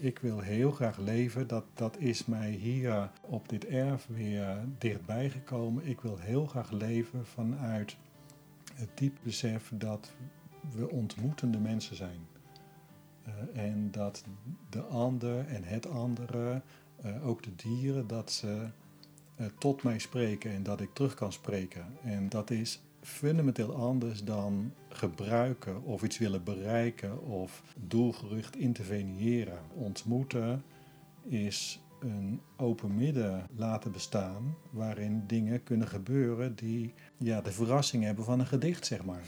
[0.00, 1.46] ik wil heel graag leven.
[1.46, 5.86] Dat, dat is mij hier op dit erf weer dichtbij gekomen.
[5.86, 7.96] Ik wil heel graag leven vanuit
[8.74, 10.12] het diep besef dat
[10.74, 12.28] we ontmoetende mensen zijn.
[13.28, 14.24] Uh, en dat
[14.70, 16.62] de ander en het andere,
[17.04, 18.66] uh, ook de dieren, dat ze
[19.40, 21.86] uh, tot mij spreken en dat ik terug kan spreken.
[22.02, 29.58] En dat is fundamenteel anders dan gebruiken of iets willen bereiken of doelgericht interveneren.
[29.74, 30.62] Ontmoeten
[31.22, 38.24] is een open midden laten bestaan waarin dingen kunnen gebeuren die ja, de verrassing hebben
[38.24, 39.22] van een gedicht, zeg maar.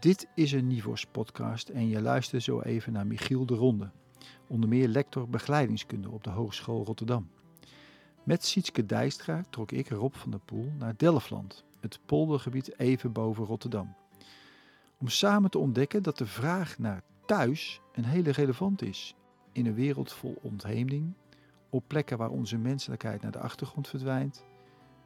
[0.00, 3.90] Dit is een Nivos podcast en je luistert zo even naar Michiel de Ronde,
[4.46, 7.28] onder meer lector begeleidingskunde op de Hogeschool Rotterdam.
[8.24, 13.44] Met Sietske Dijstra trok ik Rob van der Poel naar Delfland, het poldergebied even boven
[13.44, 13.94] Rotterdam.
[14.98, 19.14] Om samen te ontdekken dat de vraag naar thuis een hele relevant is
[19.52, 21.12] in een wereld vol ontheemding,
[21.70, 24.44] op plekken waar onze menselijkheid naar de achtergrond verdwijnt,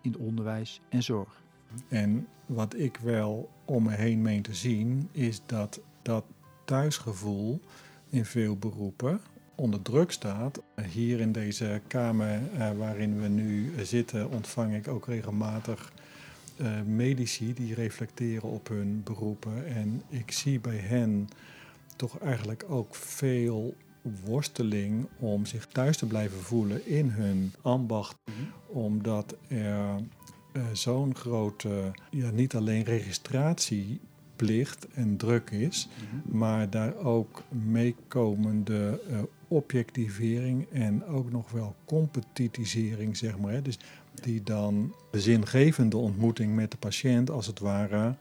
[0.00, 1.42] in onderwijs en zorg.
[1.88, 6.24] En wat ik wel om me heen meen te zien, is dat dat
[6.64, 7.60] thuisgevoel
[8.08, 9.20] in veel beroepen
[9.54, 10.62] onder druk staat.
[10.90, 15.92] Hier in deze kamer uh, waarin we nu zitten, ontvang ik ook regelmatig
[16.60, 19.66] uh, medici die reflecteren op hun beroepen.
[19.66, 21.28] En ik zie bij hen
[21.96, 23.74] toch eigenlijk ook veel
[24.24, 28.16] worsteling om zich thuis te blijven voelen in hun ambacht.
[28.24, 28.78] Mhm.
[28.78, 29.96] Omdat er
[30.52, 36.38] uh, zo'n grote, ja, niet alleen registratieplicht en druk is, mhm.
[36.38, 43.52] maar daar ook meekomende uh, objectivering en ook nog wel competitisering, zeg maar.
[43.52, 43.62] Hè.
[43.62, 43.78] Dus
[44.20, 48.16] die dan de zingevende ontmoeting met de patiënt als het ware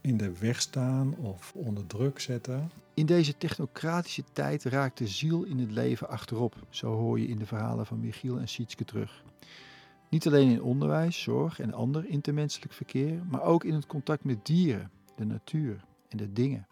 [0.00, 2.70] in de weg staan of onder druk zetten.
[2.94, 7.38] In deze technocratische tijd raakt de ziel in het leven achterop, zo hoor je in
[7.38, 9.24] de verhalen van Michiel en Sietske terug.
[10.10, 14.46] Niet alleen in onderwijs, zorg en ander intermenselijk verkeer, maar ook in het contact met
[14.46, 16.66] dieren, de natuur en de dingen.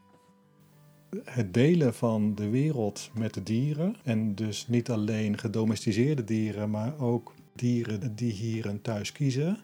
[1.24, 6.98] Het delen van de wereld met de dieren, en dus niet alleen gedomesticeerde dieren, maar
[6.98, 9.58] ook dieren die hier een thuis kiezen,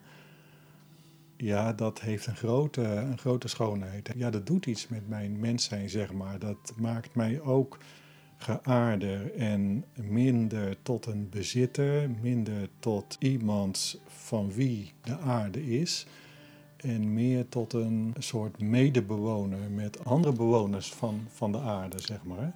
[1.37, 4.10] ja, dat heeft een grote, een grote schoonheid.
[4.16, 6.38] Ja, dat doet iets met mijn mens zijn, zeg maar.
[6.38, 7.78] Dat maakt mij ook
[8.37, 16.06] geaarder en minder tot een bezitter, minder tot iemand van wie de aarde is.
[16.76, 22.55] En meer tot een soort medebewoner met andere bewoners van, van de aarde, zeg maar.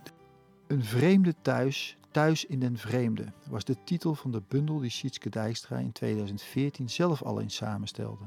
[0.67, 5.29] Een vreemde thuis, thuis in den vreemde, was de titel van de bundel die Sietske
[5.29, 8.25] Dijkstra in 2014 zelf al eens samenstelde.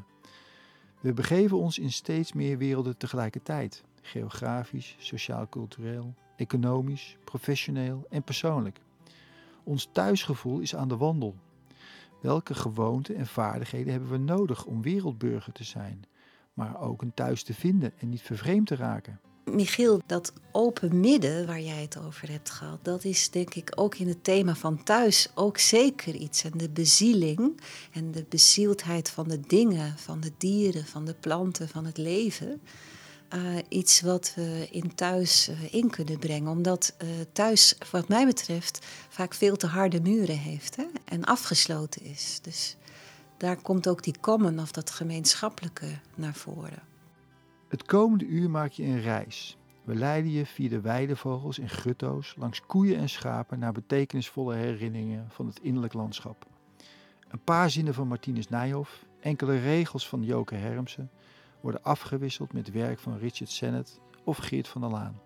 [1.00, 8.80] We begeven ons in steeds meer werelden tegelijkertijd, geografisch, sociaal-cultureel, economisch, professioneel en persoonlijk.
[9.64, 11.36] Ons thuisgevoel is aan de wandel.
[12.22, 16.04] Welke gewoonten en vaardigheden hebben we nodig om wereldburger te zijn,
[16.54, 19.20] maar ook een thuis te vinden en niet vervreemd te raken?
[19.46, 23.96] Michiel, dat open midden waar jij het over hebt gehad, dat is denk ik ook
[23.96, 26.44] in het thema van thuis ook zeker iets.
[26.44, 31.70] En de bezieling en de bezieldheid van de dingen, van de dieren, van de planten,
[31.70, 32.62] van het leven.
[33.36, 36.52] Uh, iets wat we in thuis uh, in kunnen brengen.
[36.52, 40.86] Omdat uh, thuis, wat mij betreft, vaak veel te harde muren heeft hè?
[41.06, 42.40] en afgesloten is.
[42.42, 42.76] Dus
[43.38, 46.91] daar komt ook die common of dat gemeenschappelijke naar voren.
[47.72, 49.58] Het komende uur maak je een reis.
[49.84, 55.28] We leiden je via de weidevogels en gutto's, langs koeien en schapen naar betekenisvolle herinneringen
[55.30, 56.46] van het innerlijk landschap.
[57.28, 61.10] Een paar zinnen van Martinus Nijhoff, enkele regels van Joke Hermsen
[61.62, 65.20] worden afgewisseld met werk van Richard Sennett of Geert van der Laan.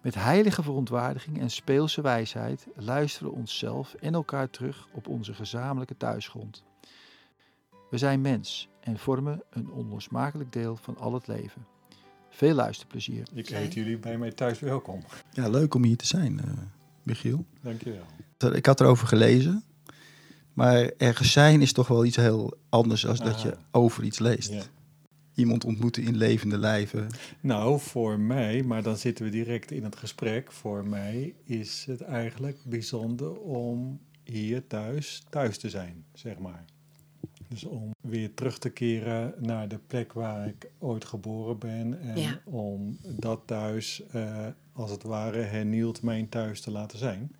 [0.00, 5.96] Met heilige verontwaardiging en speelse wijsheid luisteren we onszelf en elkaar terug op onze gezamenlijke
[5.96, 6.64] thuisgrond.
[7.90, 11.66] We zijn mens en vormen een onlosmakelijk deel van al het leven.
[12.30, 13.26] Veel luisterplezier.
[13.34, 15.00] Ik heet jullie bij mij thuis welkom.
[15.32, 16.52] Ja, leuk om hier te zijn, uh,
[17.02, 17.44] Michiel.
[17.60, 18.06] Dankjewel.
[18.52, 19.64] Ik had erover gelezen,
[20.52, 23.60] maar ergens zijn is toch wel iets heel anders dan dat je ah.
[23.70, 24.50] over iets leest.
[24.50, 24.62] Ja.
[25.34, 27.08] Iemand ontmoeten in levende lijven.
[27.40, 30.52] Nou, voor mij, maar dan zitten we direct in het gesprek.
[30.52, 36.64] Voor mij is het eigenlijk bijzonder om hier thuis thuis te zijn, zeg maar.
[37.48, 42.00] Dus om weer terug te keren naar de plek waar ik ooit geboren ben.
[42.00, 47.36] En om dat thuis, uh, als het ware, hernieuwd mijn thuis te laten zijn.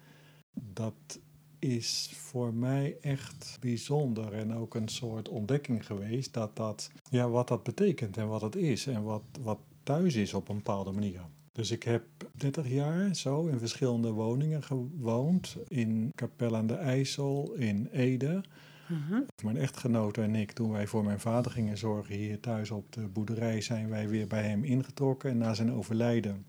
[0.72, 1.18] Dat
[1.58, 7.48] is voor mij echt bijzonder en ook een soort ontdekking geweest dat dat, ja, wat
[7.48, 11.20] dat betekent en wat het is en wat, wat thuis is op een bepaalde manier.
[11.52, 15.56] Dus ik heb 30 jaar zo in verschillende woningen gewoond.
[15.68, 18.42] In Capelle aan de IJssel, in Ede.
[18.88, 19.20] Mhm.
[19.42, 23.08] Mijn echtgenote en ik, toen wij voor mijn vader gingen zorgen hier thuis op de
[23.08, 25.30] boerderij, zijn wij weer bij hem ingetrokken.
[25.30, 26.44] En na zijn overlijden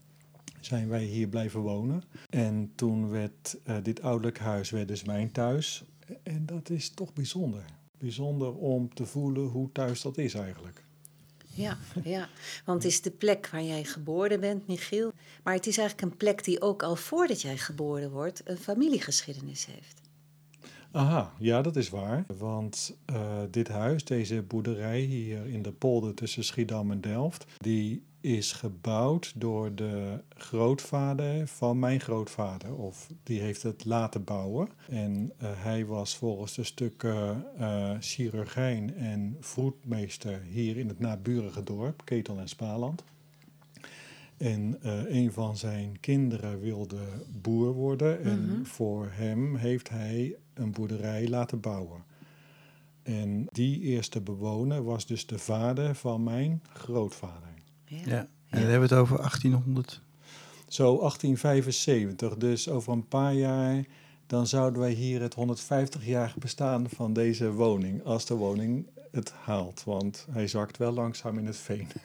[0.65, 2.03] zijn wij hier blijven wonen.
[2.29, 5.83] En toen werd eh, dit ouderlijk huis werd dus mijn thuis.
[6.23, 7.65] En dat is toch bijzonder.
[7.97, 10.83] Bijzonder om te voelen hoe thuis dat is eigenlijk.
[11.45, 12.29] Ja, ja,
[12.65, 15.11] want het is de plek waar jij geboren bent, Michiel.
[15.43, 19.65] Maar het is eigenlijk een plek die ook al voordat jij geboren wordt een familiegeschiedenis
[19.65, 19.94] heeft.
[20.95, 22.25] Aha, ja, dat is waar.
[22.37, 28.03] Want eh, dit huis, deze boerderij hier in de polder tussen Schiedam en Delft, die
[28.21, 32.75] is gebouwd door de grootvader van mijn grootvader.
[32.75, 34.67] Of die heeft het laten bouwen.
[34.89, 41.63] En eh, hij was volgens de stukken eh, chirurgijn en vroedmeester hier in het naburige
[41.63, 43.03] dorp, Ketel en Spaland.
[44.37, 44.77] En
[45.15, 47.01] een van zijn kinderen wilde
[47.41, 48.23] boer worden.
[48.23, 48.63] En Mhm.
[48.63, 52.03] voor hem heeft hij een boerderij laten bouwen.
[53.03, 57.53] En die eerste bewoner was dus de vader van mijn grootvader.
[57.85, 58.01] Ja.
[58.05, 58.27] Ja.
[58.49, 60.01] En dan hebben we het over 1800.
[60.67, 63.85] Zo 1875, dus over een paar jaar,
[64.27, 69.83] dan zouden wij hier het 150-jarig bestaan van deze woning, als de woning het haalt.
[69.83, 71.87] Want hij zakt wel langzaam in het veen.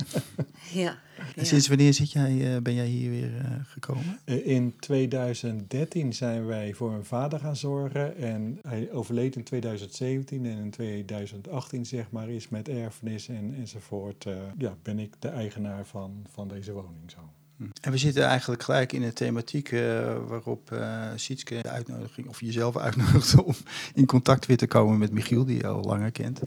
[0.72, 1.44] Ja, En ja.
[1.44, 4.18] sinds wanneer zit jij, eh, ben jij hier weer eh, gekomen?
[4.24, 10.46] Eh, In 2013 zijn wij voor mijn vader gaan zorgen en hij overleed in 2017
[10.46, 15.28] en in 2018 zeg maar is met erfenis en, enzovoort, eh, ja, ben ik de
[15.28, 17.18] eigenaar van, van deze woning zo.
[17.60, 17.66] Hm.
[17.80, 19.80] En we zitten eigenlijk gelijk in de thematiek eh,
[20.26, 23.54] waarop eh Sietske de uitnodiging, of jezelf uitnodigde om
[23.94, 26.40] in contact weer te komen met Michiel, die je al langer kent.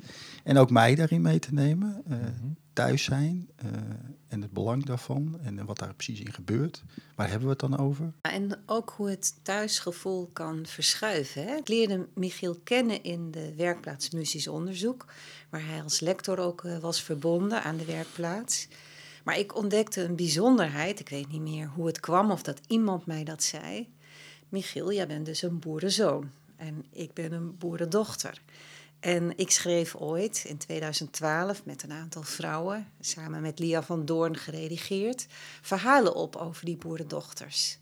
[0.44, 2.01] En ook mij daarin mee te nemen.
[2.10, 2.48] eh, Mhm.
[2.74, 3.68] thuis zijn eh,
[4.27, 6.83] en het belang daarvan en wat daar precies in gebeurt.
[7.15, 8.13] Waar hebben we het dan over?
[8.21, 11.44] En ook hoe het thuisgevoel kan verschuiven.
[11.45, 11.56] Hè?
[11.56, 15.06] Ik leerde Michiel kennen in de werkplaats Musisch Onderzoek,
[15.50, 18.68] waar hij als lector ook was verbonden aan de werkplaats.
[19.23, 23.05] Maar ik ontdekte een bijzonderheid, ik weet niet meer hoe het kwam of dat iemand
[23.05, 23.89] mij dat zei.
[24.49, 28.41] Michiel, jij bent dus een boerenzoon en ik ben een boerendochter.
[28.99, 34.37] En ik schreef ooit in 2012 met een aantal vrouwen, samen met Lia van Doorn
[34.37, 35.25] geredigeerd,
[35.61, 37.77] verhalen op over die boerendochters.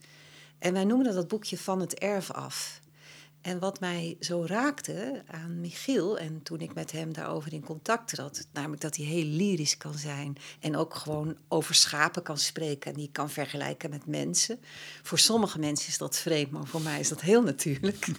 [0.59, 2.80] En wij noemden dat boekje Van het Erf af.
[3.41, 8.07] En wat mij zo raakte aan Michiel, en toen ik met hem daarover in contact
[8.07, 12.91] trad, namelijk dat hij heel lyrisch kan zijn en ook gewoon over schapen kan spreken
[12.91, 14.59] en die kan vergelijken met mensen.
[15.01, 18.07] Voor sommige mensen is dat vreemd, maar voor mij is dat heel natuurlijk.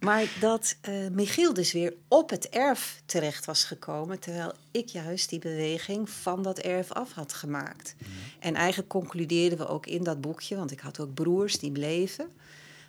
[0.00, 5.28] Maar dat eh, Michiel dus weer op het erf terecht was gekomen, terwijl ik juist
[5.28, 7.94] die beweging van dat erf af had gemaakt.
[8.38, 12.28] En eigenlijk concludeerden we ook in dat boekje, want ik had ook broers die bleven,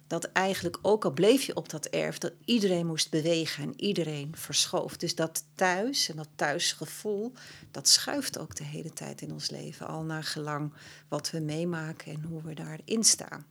[0.10, 4.36] dat eigenlijk ook al bleef je op dat erf, dat iedereen moest bewegen en iedereen
[4.36, 4.98] verschoof.
[4.98, 7.34] Dus dat thuis en dat thuisgevoel,
[7.72, 10.74] dat schuift ook de hele tijd in ons leven, al naar gelang
[11.08, 13.46] wat we meemaken en hoe we daarin staan.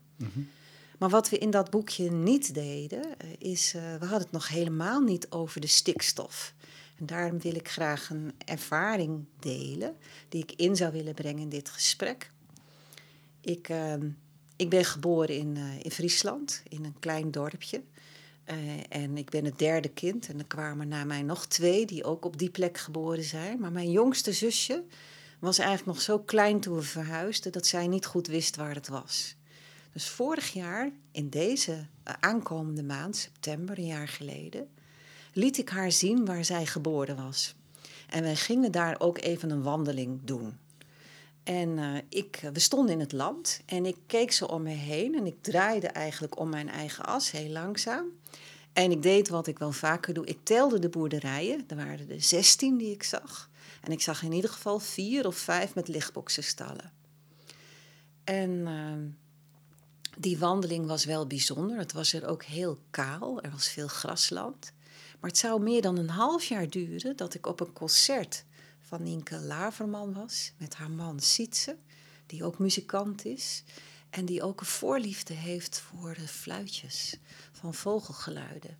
[0.98, 4.48] Maar wat we in dat boekje niet deden, eh, is, eh, we hadden het nog
[4.48, 6.54] helemaal niet over de stikstof.
[6.96, 9.96] En daarom wil ik graag een ervaring delen
[10.28, 12.30] die ik in zou willen brengen in dit gesprek.
[13.40, 14.08] Ik, ehm,
[14.58, 17.82] ik ben geboren in, eh, in Friesland, in een klein dorpje.
[18.44, 18.56] Eh,
[18.88, 20.28] en ik ben het derde kind.
[20.28, 23.60] En er kwamen na mij nog twee die ook op die plek geboren zijn.
[23.60, 24.84] Maar mijn jongste zusje
[25.38, 28.88] was eigenlijk nog zo klein toen we verhuisden dat zij niet goed wist waar het
[28.88, 29.36] was.
[29.92, 34.68] Dus vorig jaar, in deze eh, aankomende maand, september, een jaar geleden,
[35.32, 37.54] liet ik haar zien waar zij geboren was.
[38.08, 40.58] En wij gingen daar ook even een wandeling doen.
[41.48, 45.14] En eh, ik, we stonden in het land en ik keek zo om me heen
[45.14, 48.06] en ik draaide eigenlijk om mijn eigen as heel langzaam.
[48.72, 50.26] En ik deed wat ik wel vaker doe.
[50.26, 51.64] Ik telde de boerderijen.
[51.68, 53.50] Er waren er 16 die ik zag.
[53.80, 56.92] En ik zag in ieder geval vier of vijf met lichtboxenstallen.
[58.24, 59.06] En ehm,
[60.18, 61.78] die wandeling was wel bijzonder.
[61.78, 63.42] Het was er ook heel kaal.
[63.42, 64.72] Er was veel grasland.
[65.20, 68.44] Maar het zou meer dan een half jaar duren dat ik op een concert
[68.88, 70.52] van Nienke Laverman was.
[70.56, 71.76] Met haar man Sietse,
[72.26, 73.62] die ook muzikant is.
[74.10, 77.16] En die ook een voorliefde heeft voor de fluitjes
[77.52, 78.78] van vogelgeluiden.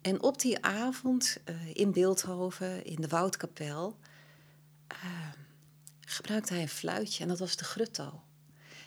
[0.00, 3.98] En op die avond eh, in Beeldhoven, in de Woudkapel,
[4.86, 4.98] eh,
[6.00, 8.22] gebruikte hij een fluitje en dat was de grutto.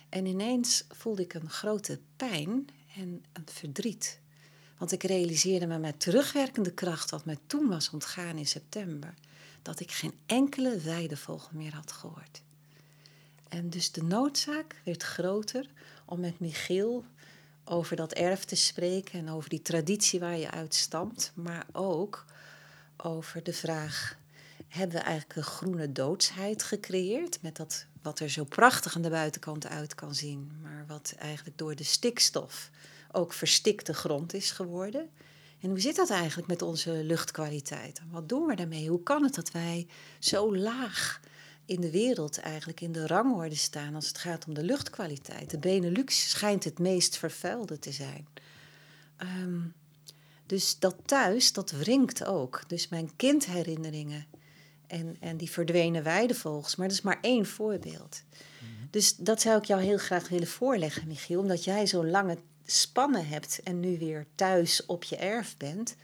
[0.09, 4.19] En ineens voelde ik een grote pijn en een verdriet.
[4.77, 9.13] Want ik realiseerde me met terugwerkende kracht, wat mij toen was ontgaan in september,
[9.63, 12.41] dat ik geen enkele weidevogel meer had gehoord.
[13.49, 15.69] En dus de noodzaak werd groter
[16.05, 17.05] om met Michiel
[17.65, 22.25] over dat erf te spreken en over die traditie waar je uit stamt, maar ook
[22.97, 24.17] over de vraag:
[24.67, 29.09] hebben we eigenlijk een groene doodsheid gecreëerd met dat wat er zo prachtig aan de
[29.09, 32.69] buitenkant uit kan zien, maar wat eigenlijk door de stikstof
[33.11, 35.09] ook verstikte grond is geworden?
[35.63, 38.01] En hoe zit dat eigenlijk met onze luchtkwaliteit?
[38.11, 38.89] Wat doen we daarmee?
[38.89, 39.87] Hoe kan het dat wij
[40.19, 41.19] zo laag
[41.65, 45.49] in de wereld eigenlijk in de rangorde staan als het gaat om de luchtkwaliteit?
[45.49, 48.27] De Benelux schijnt het meest vervuilde te zijn.
[49.17, 49.59] Ehm,
[50.45, 52.63] dus dat thuis, dat wringt ook.
[52.67, 54.25] Dus mijn kindherinneringen
[54.87, 58.23] en, en die verdwenen weidevogels, maar dat is maar één voorbeeld.
[58.59, 58.87] Mhm.
[58.89, 63.27] Dus dat zou ik jou heel graag willen voorleggen, Michiel, omdat jij zo lange spannen
[63.27, 65.95] hebt en nu weer thuis op je erf bent.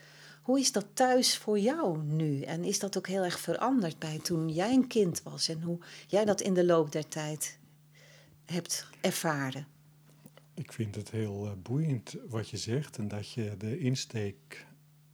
[0.41, 2.41] Hoe is dat thuis voor jou nu?
[2.41, 5.79] En is dat ook heel erg veranderd bij toen jij een kind was en hoe
[6.07, 7.59] jij dat in de loop der tijd
[8.45, 9.67] hebt ervaren?
[10.53, 14.65] Ik vind het heel uh, boeiend wat je zegt en dat je de insteek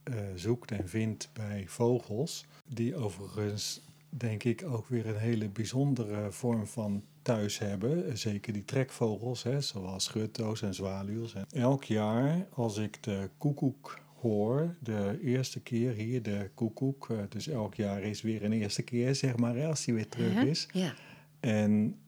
[0.04, 6.32] uh, zoekt en vindt bij vogels, die overigens denk ik ook weer een hele bijzondere
[6.32, 8.18] vorm van thuis hebben.
[8.18, 11.34] Zeker die trekvogels, hè, zoals schutto's en zwaluws.
[11.50, 17.10] Elk jaar als ik de koekoek hoor, de eerste keer hier, de koekoek.
[17.10, 20.42] Eh, dus elk jaar is weer een eerste keer, zeg maar, als hij weer terug
[20.42, 20.68] is.
[20.72, 20.94] Ja.
[21.40, 22.00] En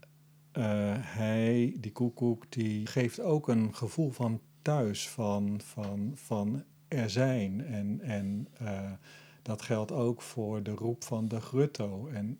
[0.59, 0.65] uh,
[0.99, 7.65] hij, die koekoek, die geeft ook een gevoel van thuis, van, van, van er zijn.
[7.65, 8.91] En, en uh,
[9.49, 12.09] dat geldt ook voor de roep van de grutto.
[12.13, 12.39] En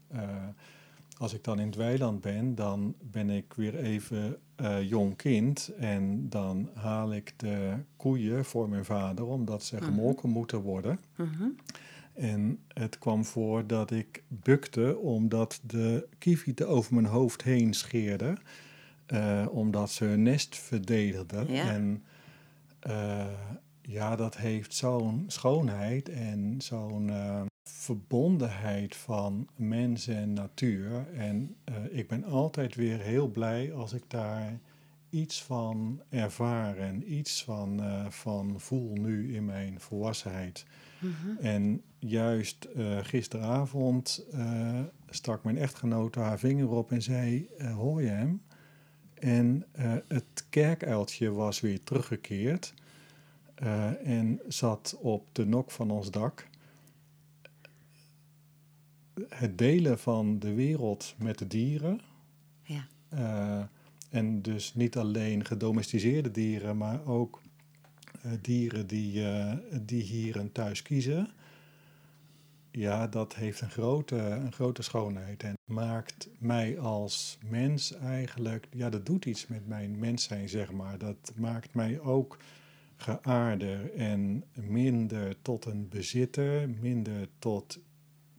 [1.19, 5.71] als ik dan in het weiland ben, dan ben ik weer even uh, jong kind.
[5.79, 9.85] En dan haal ik de koeien voor mijn vader, omdat ze mhm.
[9.85, 10.99] gemolken moeten worden.
[11.17, 11.49] Mhm.
[12.15, 18.39] En het kwam voor dat ik bukte, omdat de kievieten over mijn hoofd heen scheerden.
[19.13, 21.49] Uh, omdat ze hun nest verdedigden.
[21.49, 22.05] En
[22.87, 23.27] uh,
[23.91, 27.11] ja, dat heeft zo'n schoonheid en zo'n
[27.69, 31.07] verbondenheid van mens en natuur.
[31.15, 34.59] En uh, ik ben altijd weer heel blij als ik daar
[35.11, 40.67] iets van ervaar en iets van, uh, van voel nu in mijn volwassenheid.
[41.01, 41.37] Mm -hmm.
[41.39, 44.27] En juist uh, gisteravond
[45.11, 48.43] stak mijn echtgenote haar vinger op en zei: Hoor je hem?
[49.15, 49.65] En
[50.07, 52.75] het kerkuiltje was weer teruggekeerd
[54.03, 56.49] en zat op de nok van ons dak
[59.29, 62.01] het delen van de wereld met de dieren.
[62.63, 62.87] Ja.
[63.15, 63.63] Uh,
[64.11, 67.41] en dus niet alleen gedomesticeerde dieren, maar ook
[68.27, 69.25] uh, dieren die,
[69.83, 71.31] die hier een thuis kiezen.
[72.71, 78.91] Ja, dat heeft een grote, een grote schoonheid en maakt mij als mens eigenlijk, ja,
[78.91, 80.99] dat doet iets met mijn mens zijn, zeg maar.
[80.99, 82.39] Dat maakt mij ook
[82.99, 87.79] geaarder en minder tot een bezitter, minder tot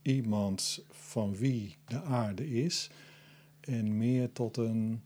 [0.01, 2.89] iemand van wie de aarde is
[3.59, 5.03] en meer tot een,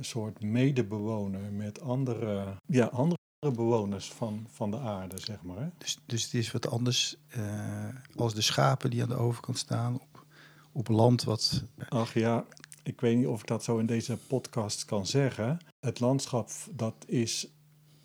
[0.00, 5.70] soort medebewoner met andere, ja, andere bewoners van, van de aarde, zeg maar.
[5.78, 9.94] Dus, dus het is wat anders uh, als de schapen die aan de overkant staan
[9.94, 10.24] op,
[10.72, 11.64] op land wat...
[11.88, 12.46] Ach ja,
[12.82, 15.58] ik weet niet of ik dat zo in deze podcast kan zeggen.
[15.80, 17.48] Het landschap dat is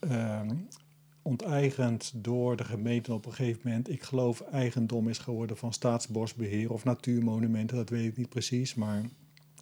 [0.07, 0.41] uh,
[1.22, 3.89] onteigend door de gemeente op een gegeven moment.
[3.89, 8.75] Ik geloof eigendom is geworden van staatsbosbeheer of natuurmonumenten, dat weet ik niet precies.
[8.75, 9.03] Maar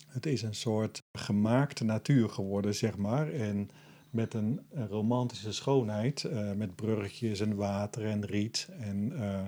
[0.08, 3.32] het is een soort gemaakte natuur geworden, zeg maar.
[3.32, 3.70] En
[4.10, 8.70] met een, romantische schoonheid, uh, met bruggetjes en water en riet.
[8.80, 9.42] En uh,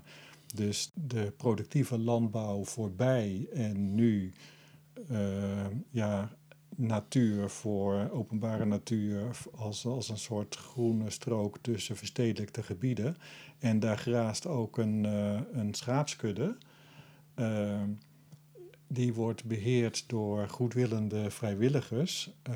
[0.56, 4.34] dus de productieve landbouw voorbij en nu
[5.12, 6.32] uh, ja,
[6.76, 13.18] natuur voor openbare natuur als, als een soort groene strook tussen verstedelijkte gebieden.
[13.60, 16.58] En daar graast ook een, uh, een schaapskudde.
[17.36, 17.82] Uh,
[18.88, 22.32] die wordt beheerd door goedwillende vrijwilligers.
[22.50, 22.56] Uh,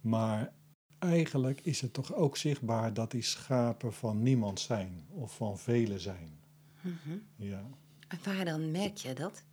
[0.00, 0.52] maar
[0.98, 6.00] eigenlijk is het toch ook zichtbaar dat die schapen van niemand zijn of van velen
[6.00, 6.38] zijn.
[6.80, 7.22] Mm -hmm.
[7.36, 7.64] Ja.
[8.08, 9.44] En waar dan merk je dat?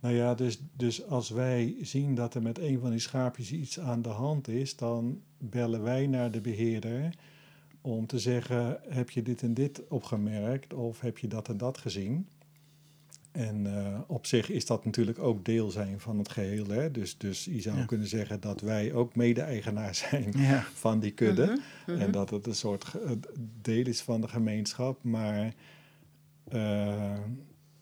[0.00, 3.80] Nou ja, dus, dus als wij zien dat er met een van die schaapjes iets
[3.80, 7.14] aan de hand is, dan bellen wij naar de beheerder
[7.80, 11.78] om te zeggen: heb je dit en dit opgemerkt of heb je dat en dat
[11.78, 12.28] gezien?
[13.32, 16.66] En uh, op zich is dat natuurlijk ook deel zijn van het geheel.
[16.66, 16.90] Hè?
[16.90, 17.84] Dus, dus je zou ja.
[17.84, 20.62] kunnen zeggen dat wij ook mede-eigenaar zijn ja.
[20.74, 21.42] van die kudde.
[21.42, 22.02] Uh -huh, uh -huh.
[22.02, 22.94] En dat het een soort
[23.62, 25.02] deel is van de gemeenschap.
[25.02, 25.54] Maar
[26.52, 27.18] uh,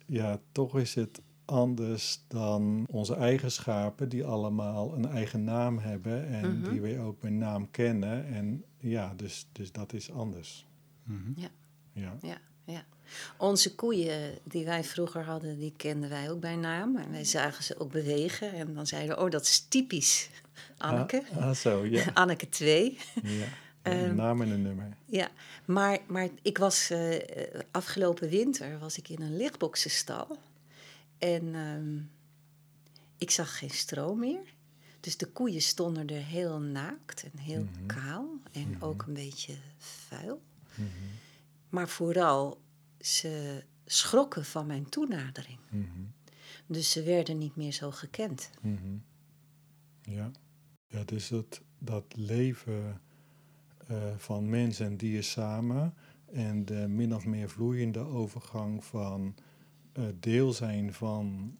[0.06, 6.61] ja, toch is het anders dan onze eigenschappen, die allemaal een eigen naam hebben en
[6.61, 6.71] Mhm.
[6.71, 8.26] die we ook bij naam kennen.
[8.26, 10.67] En ja, dus, dus dat is anders.
[11.02, 11.40] Mhm.
[11.40, 11.49] Ja.
[11.93, 12.17] Ja.
[12.23, 12.85] Ja, ja.
[13.38, 16.97] Onze koeien die wij vroeger hadden, die kenden wij ook bij naam.
[16.97, 18.52] En wij zagen ze ook bewegen.
[18.52, 20.31] En dan zeiden we, oh, dat is typisch
[20.78, 21.23] Anneke.
[21.35, 22.05] Ah, ah, zo, ja.
[22.14, 22.99] Anneke 2.
[23.23, 23.45] ja.
[23.83, 24.97] Ehm, een naam en een nummer.
[25.07, 25.28] Ja,
[25.64, 30.38] maar, maar ik was eh, eh, afgelopen winter was ik in een lichtboxenstal.
[31.18, 31.98] En ehm,
[33.18, 34.54] ik zag geen stroom meer.
[35.00, 37.87] Dus de koeien stonden er heel naakt en heel Mhm.
[37.87, 38.28] kaal.
[38.52, 38.84] En Mhm.
[38.84, 40.42] ook een beetje vuil.
[40.75, 40.87] Mhm,
[41.68, 42.60] Maar vooral,
[43.00, 45.58] ze schrokken van mijn toenadering.
[46.66, 48.50] Dus ze werden niet meer zo gekend.
[50.02, 50.30] Ja.
[50.87, 53.00] ja, dus dat, dat leven
[53.87, 55.94] eh, van mens en dier samen
[56.32, 59.34] en de min of meer vloeiende overgang van
[60.21, 61.57] deel zijn van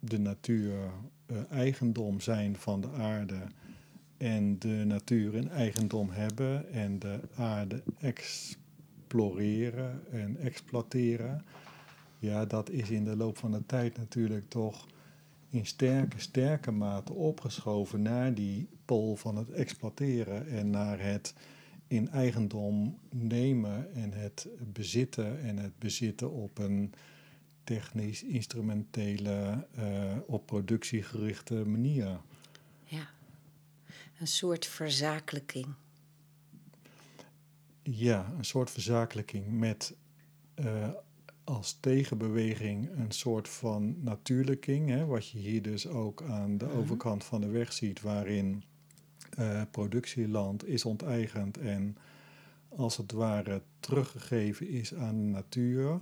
[0.00, 0.90] de natuur,
[1.26, 3.40] eh, eigendom zijn van de aarde
[4.16, 11.44] en de natuur in eigendom hebben en de aarde exploreren en exploiteren.
[12.18, 14.86] Ja, dat is in de loop van de tijd natuurlijk toch
[15.50, 21.34] in sterke, sterke mate opgeschoven naar die pol van het exploiteren en naar het
[21.86, 26.92] in eigendom nemen en het bezitten en het bezitten op een
[27.68, 32.20] technisch, instrumentele, eh, op productie gerichte manier.
[32.84, 33.08] Ja.
[34.20, 35.66] Een soort verzakelijking.
[37.82, 39.94] Ja, een soort verzakelijking met
[40.54, 40.88] eh,
[41.44, 44.88] als tegenbeweging een soort van natuurlijking.
[44.88, 46.76] Hè, wat je hier dus ook aan de Mhm.
[46.76, 48.62] overkant van de weg ziet, waarin
[49.36, 51.96] eh, productieland is onteigend en
[52.68, 55.98] als het ware teruggegeven is aan de natuur.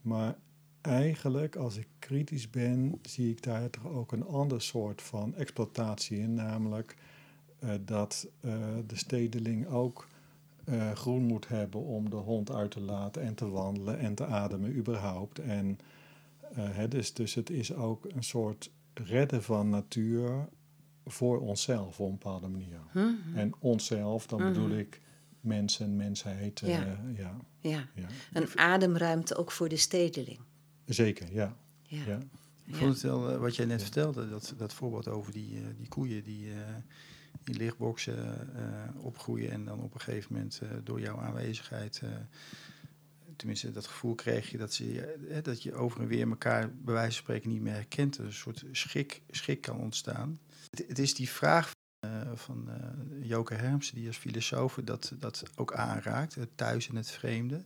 [0.00, 0.36] Maar
[0.82, 6.18] eigenlijk, als ik kritisch ben, zie ik daar toch ook een ander soort van exploitatie
[6.18, 6.96] in, namelijk
[7.58, 8.52] eh, dat eh,
[8.86, 10.08] de stedeling ook
[10.64, 14.26] eh, groen moet hebben om de hond uit te laten en te wandelen en te
[14.26, 15.38] ademen überhaupt.
[15.38, 15.78] En
[16.54, 20.48] hè, dus, dus het is ook een soort redden van natuur
[21.06, 22.80] voor onszelf op een bepaalde manier.
[22.92, 23.36] Mhm.
[23.36, 24.78] En onszelf, dan bedoel Mhm.
[24.78, 25.00] ik
[25.40, 26.60] mensen, mensheid.
[26.60, 26.98] Ja.
[27.16, 28.06] ja, Ja, ja.
[28.32, 30.38] een ademruimte ook voor de stedeling.
[30.86, 31.56] Zeker, ja.
[31.82, 32.04] Ja.
[32.06, 32.18] ja.
[32.64, 35.62] Ik vond het wel, eh, wat jij net vertelde, dat, dat voorbeeld over die, eh,
[35.76, 36.58] die koeien die eh,
[37.44, 42.10] in lichtboxen eh, opgroeien en dan op een gegeven moment eh, door jouw aanwezigheid, eh,
[43.36, 47.12] tenminste dat gevoel kreeg je dat, ze, dat je over en weer elkaar bij wijze
[47.14, 48.16] van spreken niet meer herkent.
[48.16, 50.38] Dus een soort schrik, schrik kan ontstaan.
[50.70, 55.12] Het, het is die vraag van, eh, van eh, Joke Hermsen, die als filosoof dat,
[55.18, 57.62] dat ook aanraakt, het thuis en het vreemde.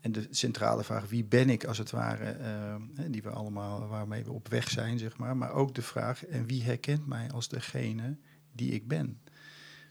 [0.00, 2.74] En de centrale vraag, wie ben ik als het ware, eh,
[3.08, 5.36] die we allemaal, waarmee we op weg zijn, zeg maar.
[5.36, 8.16] Maar ook de vraag, en wie herkent mij als degene
[8.52, 9.20] die ik ben?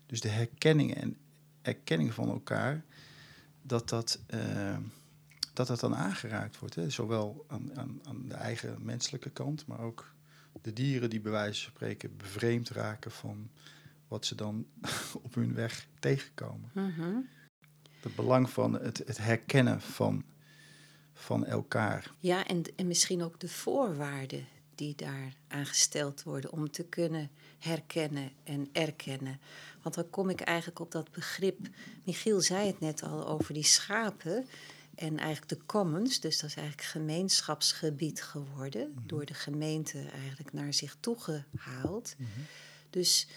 [0.06, 1.18] Dus de herkenning en
[1.62, 2.84] erkenning van elkaar,
[3.62, 4.78] dat dat, eh,
[5.54, 6.76] dat, dat dan aangeraakt wordt.
[6.76, 6.90] Hè?
[6.90, 10.16] Zowel aan, aan, aan de eigen menselijke kant, maar ook
[10.62, 13.50] de dieren die bij wijze van spreken bevreemd raken van
[14.08, 14.66] wat ze dan
[15.22, 17.16] op hun weg tegenkomen Mhm.
[18.08, 20.24] Het belang van het, het herkennen van,
[21.14, 22.12] van elkaar.
[22.20, 28.32] Ja, en, en misschien ook de voorwaarden die daar aangesteld worden om te kunnen herkennen
[28.44, 29.40] en erkennen.
[29.82, 31.60] Want dan kom ik eigenlijk op dat begrip.
[32.04, 34.48] Michiel zei het net al over die schapen.
[34.96, 40.74] En eigenlijk de commons, dus dat is eigenlijk gemeenschapsgebied geworden, door de gemeente eigenlijk naar
[40.74, 42.16] zich toe gehaald.
[42.90, 43.28] Dus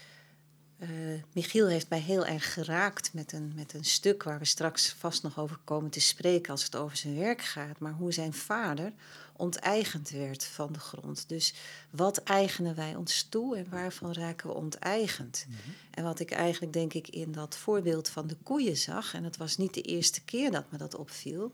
[0.80, 0.88] eh,
[1.32, 5.22] Michiel heeft mij heel erg geraakt met een, met een stuk waar we straks vast
[5.22, 7.78] nog over komen te spreken als het over zijn werk gaat.
[7.78, 8.92] Maar hoe zijn vader
[9.36, 11.28] onteigend werd van de grond.
[11.28, 11.54] Dus
[11.90, 15.46] wat eigenen wij ons toe en waarvan raken we onteigend?
[15.90, 19.36] En wat ik eigenlijk denk ik in dat voorbeeld van de koeien zag, en het
[19.36, 21.52] was niet de eerste keer dat me dat opviel,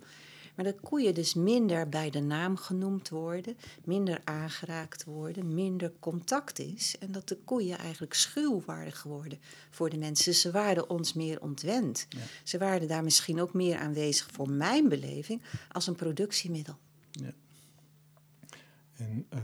[0.57, 6.59] maar dat koeien dus minder bij de naam genoemd worden, minder aangeraakt worden, minder contact
[6.59, 6.99] is.
[6.99, 9.38] En dat de koeien eigenlijk schuw waren geworden
[9.71, 10.35] voor de mensen.
[10.35, 12.07] Ze waren ons meer ontwend.
[12.09, 12.19] Ja.
[12.45, 15.42] Ze waren daar misschien ook meer aanwezig voor mijn beleving
[15.73, 16.77] als een productiemiddel.
[18.97, 19.38] En eh,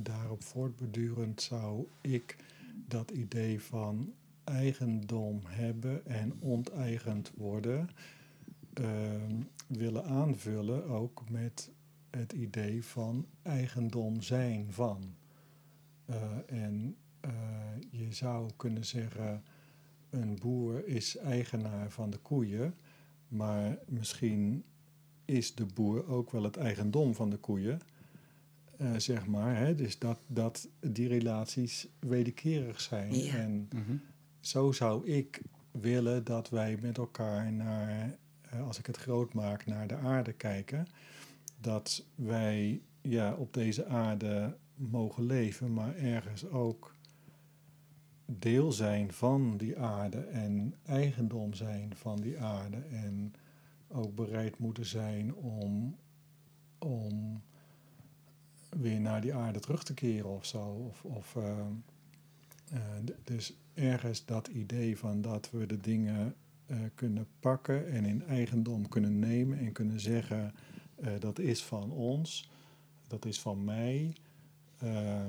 [0.00, 2.36] daarop voortbedurend zou ik
[2.86, 4.12] dat idee van
[4.44, 7.90] eigendom hebben en onteigend worden
[8.72, 11.70] ehm, willen aanvullen ook met
[12.10, 15.14] het idee van eigendom zijn van.
[16.04, 17.30] Eh, en eh,
[17.90, 19.42] je zou kunnen zeggen,
[20.10, 22.74] een boer is eigenaar van de koeien,
[23.28, 24.64] maar misschien
[25.24, 27.80] is de boer ook wel het eigendom van de koeien.
[28.76, 29.56] eh, zeg maar.
[29.56, 29.74] Hè?
[29.74, 33.14] Dus dat, dat die relaties wederkerig zijn.
[33.14, 33.34] Ja.
[33.34, 33.96] En Mhm.
[34.40, 38.18] zo zou ik willen dat wij met elkaar naar,
[38.66, 40.86] als ik het groot maak, naar de aarde kijken.
[41.60, 46.94] Dat wij ja, op deze aarde mogen leven, maar ergens ook
[48.24, 52.76] deel zijn van die aarde en eigendom zijn van die aarde.
[52.76, 53.34] En
[53.88, 55.96] ook bereid moeten zijn om,
[56.78, 57.42] om
[58.68, 60.60] weer naar die aarde terug te keren of zo.
[60.60, 61.58] Of, of, eh,
[62.70, 62.80] eh,
[63.24, 66.34] dus ergens dat idee van dat we de dingen
[66.68, 70.54] eh, kunnen pakken en in eigendom kunnen nemen en kunnen zeggen
[70.96, 72.50] eh, dat is van ons,
[73.06, 74.12] dat is van mij.
[74.78, 75.24] Eh,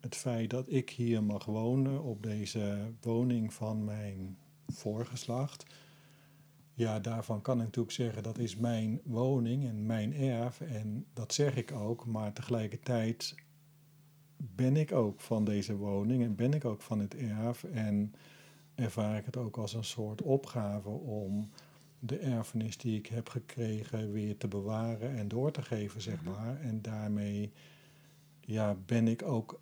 [0.00, 4.36] het feit dat ik hier mag wonen op deze woning van mijn
[4.66, 5.66] voorgeslacht.
[6.74, 10.60] Ja, daarvan kan ik natuurlijk zeggen dat is mijn woning en mijn erf.
[10.60, 13.34] En dat zeg ik ook, maar tegelijkertijd
[14.36, 17.64] ben ik ook van deze woning en ben ik ook van het erf.
[17.64, 18.14] En
[18.76, 21.50] ervaar ik het ook als een soort opgave om
[21.98, 26.60] de erfenis die ik heb gekregen weer te bewaren en door te geven, zeg maar.
[26.60, 27.52] En daarmee
[28.40, 29.60] ja, ben ik ook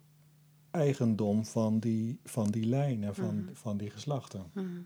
[0.71, 3.55] eigendom van die, van die lijnen, van, Mhm.
[3.55, 4.51] van die geslachten.
[4.53, 4.81] Mhm.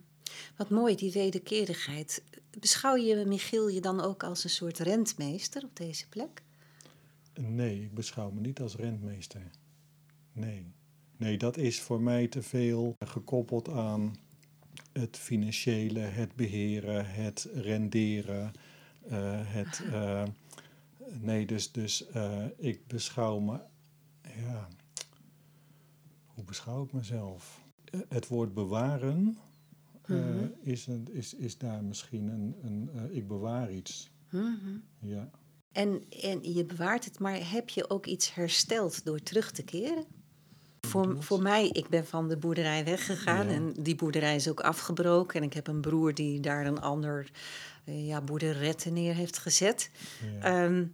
[0.56, 2.22] Wat mooi, die wederkerigheid.
[2.60, 6.42] Beschouw je Michiel je dan ook als een soort rentmeester op deze plek?
[7.40, 9.50] Nee, ik beschouw me niet als rentmeester.
[10.32, 10.72] Nee.
[11.18, 14.16] Nee, dat is voor mij te veel gekoppeld aan
[14.92, 18.52] het financiële, het beheren, het renderen.
[19.08, 20.22] eh, het, eh,
[21.20, 23.60] nee, dus, dus eh, ik beschouw me.
[24.36, 24.68] Ja,
[26.26, 27.60] hoe beschouw ik mezelf?
[28.08, 29.38] Het woord bewaren
[30.06, 30.46] Mhm.
[30.62, 32.56] is, een, is, is daar misschien een.
[32.62, 34.10] een ik bewaar iets.
[34.30, 34.76] Mhm.
[35.00, 35.30] Ja.
[35.72, 40.04] En, en je bewaart het, maar heb je ook iets hersteld door terug te keren?
[40.88, 43.54] Voor, voor mij, ik ben van de boerderij weggegaan Ja.
[43.54, 45.40] en die boerderij is ook afgebroken.
[45.40, 47.30] En ik heb een broer die daar een ander
[47.84, 49.90] eh, ja, boerderette neer heeft gezet.
[50.40, 50.64] ja.
[50.64, 50.84] Ehm,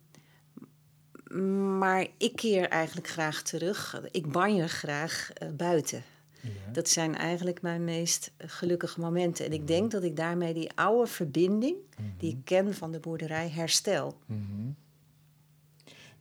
[1.78, 4.00] maar ik keer eigenlijk graag terug.
[4.10, 6.02] Ik banjer graag eh, buiten.
[6.40, 6.50] ja.
[6.72, 9.44] Dat zijn eigenlijk mijn meest gelukkige momenten.
[9.44, 11.76] En ik denk dat ik daarmee die oude verbinding
[12.18, 14.18] die ik ken van de boerderij herstel.
[14.26, 14.68] Mhm.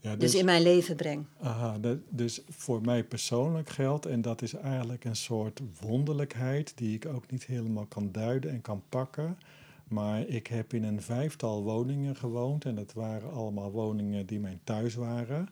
[0.03, 1.25] Ja, Dus in mijn leven breng.
[1.41, 6.95] aha, dat, dus voor mij persoonlijk geldt, en dat is eigenlijk een soort wonderlijkheid die
[6.95, 9.37] ik ook niet helemaal kan duiden en kan pakken.
[9.87, 14.59] Maar ik heb in een vijftal woningen gewoond en dat waren allemaal woningen die mijn
[14.63, 15.49] thuis waren.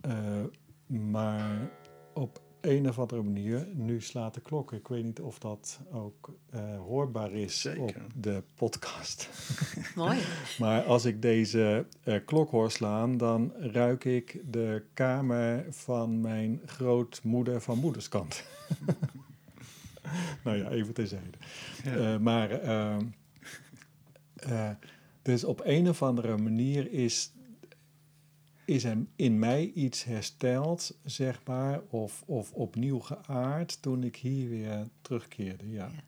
[0.00, 0.12] Eh,
[0.86, 1.70] maar
[2.14, 4.72] op een of andere manier, nu slaat de klok.
[4.72, 7.82] Ik weet niet of dat ook eh, hoorbaar is Zeker.
[7.82, 9.28] op de podcast.
[9.94, 10.18] Mooi.
[10.58, 16.60] Maar als ik deze eh, klok hoor slaan, dan ruik ik de kamer van mijn
[16.66, 18.44] grootmoeder van moederskant.
[20.44, 21.38] nou ja, even terzijde.
[21.84, 21.94] Ja.
[21.94, 23.04] Eh, maar ehm,
[24.34, 24.70] eh,
[25.22, 27.32] dus op een of andere manier is,
[28.64, 34.48] is er in mij iets hersteld, zeg maar, of, of opnieuw geaard toen ik hier
[34.48, 35.70] weer terugkeerde.
[35.70, 35.90] Ja.
[35.94, 36.02] Ja.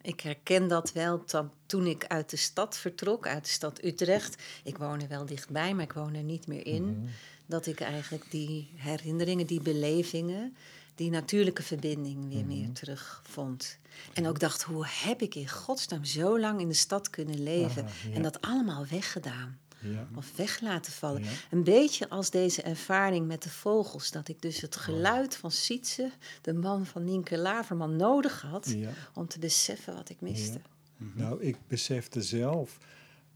[0.00, 1.24] Ik herken dat wel
[1.66, 4.42] toen ik uit de stad vertrok, uit de stad Utrecht.
[4.64, 6.84] Ik woon er wel dichtbij, maar ik woon er niet meer in.
[6.84, 7.06] Mhm.
[7.46, 10.56] Dat ik eigenlijk die herinneringen, die belevingen,
[10.94, 12.72] die natuurlijke verbinding weer meer Mhm.
[12.72, 13.78] terugvond.
[14.12, 17.84] En ook dacht, hoe heb ik in godsnaam zo lang in de stad kunnen leven
[17.84, 18.14] Aha, ja.
[18.14, 20.08] en dat allemaal weggedaan Ja.
[20.16, 21.22] of weg laten vallen.
[21.22, 21.30] Ja.
[21.50, 24.62] Een beetje als deze ervaring met de vogels, dat ik dus Oh.
[24.62, 26.10] het geluid van Sietse,
[26.42, 28.90] de man van Nienke Laverman, nodig had Ja.
[29.14, 30.60] om te beseffen wat ik miste.
[30.96, 32.78] Nou, ik besefte zelf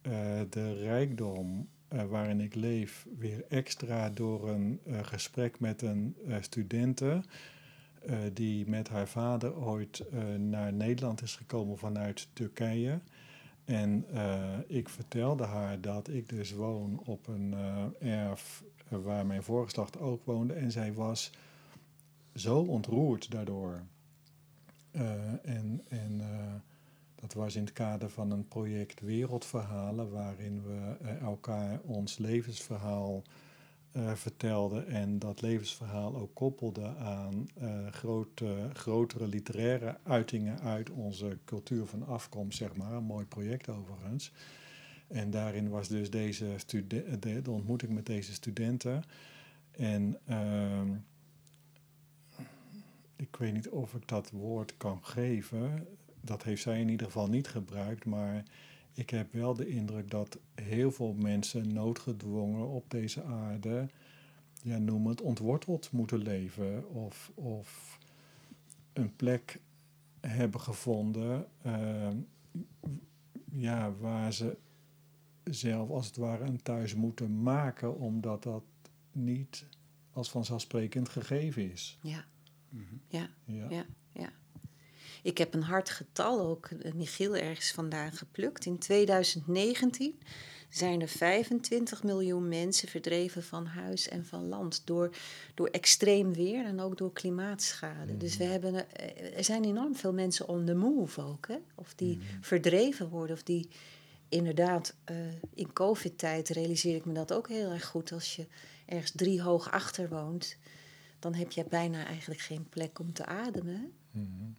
[0.03, 0.13] eh,
[0.51, 7.23] de rijkdom eh, waarin ik leef weer extra door een eh, gesprek met een studente
[8.09, 13.01] uh, die met haar vader ooit uh, naar Nederland is gekomen vanuit Turkije.
[13.69, 17.53] En uh, ik vertelde haar dat ik dus woon op een
[18.01, 20.55] uh, erf waar mijn voorgeslacht ook woonde.
[20.55, 21.31] En zij was
[22.35, 23.83] zo ontroerd daardoor.
[24.93, 25.03] Uh,
[25.43, 26.23] en en
[27.15, 33.23] dat was in het kader van een project Wereldverhalen, waarin we elkaar ons levensverhaal
[33.92, 41.38] uh, vertelden en dat levensverhaal ook koppelden aan uh, grote, grotere literaire uitingen uit onze
[41.44, 42.92] cultuur van afkomst, zeg maar.
[42.92, 44.33] Een mooi project overigens.
[45.09, 49.03] En daarin was dus deze de, de ontmoeting met deze studenten.
[49.70, 50.81] En uh,
[53.16, 55.87] ik weet niet of ik dat woord kan geven.
[56.20, 58.42] Dat heeft zij in ieder geval niet gebruikt, maar
[58.99, 63.89] ik heb wel de indruk dat heel veel mensen noodgedwongen op deze aarde
[64.63, 66.91] ja, noem het, ontworteld moeten leven.
[66.91, 67.99] Of, of
[68.93, 69.61] een plek
[70.21, 72.09] hebben gevonden uh,
[73.51, 74.57] ja, waar ze
[75.45, 78.65] zelf als het ware een thuis moeten maken, omdat dat
[79.13, 79.67] niet
[80.11, 81.99] als vanzelfsprekend gegeven is.
[82.03, 82.25] Ja,
[82.69, 83.01] mm -hmm.
[83.09, 83.87] ja, ja, ja, ja.
[85.23, 88.67] Ik heb een hard getal ook, eh, Michiel, ergens vandaan geplukt.
[88.67, 90.19] In 2019
[90.69, 95.17] zijn er 25 miljoen mensen verdreven van huis en van land door,
[95.55, 98.17] door extreem weer en ook door klimaatschade.
[98.17, 98.53] Dus we mhm.
[98.53, 101.59] hebben, eh, er zijn enorm veel mensen on the move ook, hè?
[101.75, 102.27] of die mhm.
[102.41, 103.69] verdreven worden of die
[104.29, 105.17] inderdaad, uh,
[105.55, 108.13] in COVID-tijd realiseer ik me dat ook heel erg goed.
[108.13, 108.47] Als je
[108.87, 110.57] ergens drie hoog achter woont,
[111.19, 113.93] dan heb je bijna eigenlijk geen plek om te ademen.
[114.11, 114.57] Mm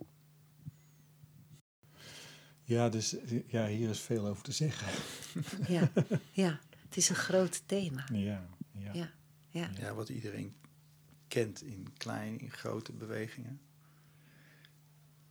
[2.69, 3.15] ja, dus
[3.47, 4.87] ja, hier is veel over te zeggen.
[5.67, 5.91] Ja,
[6.31, 8.07] ja het is een groot thema.
[8.13, 8.93] Ja, ja.
[8.93, 9.11] ja,
[9.49, 9.69] ja.
[9.79, 10.55] ja wat iedereen
[11.27, 13.61] kent in kleine, in grote bewegingen.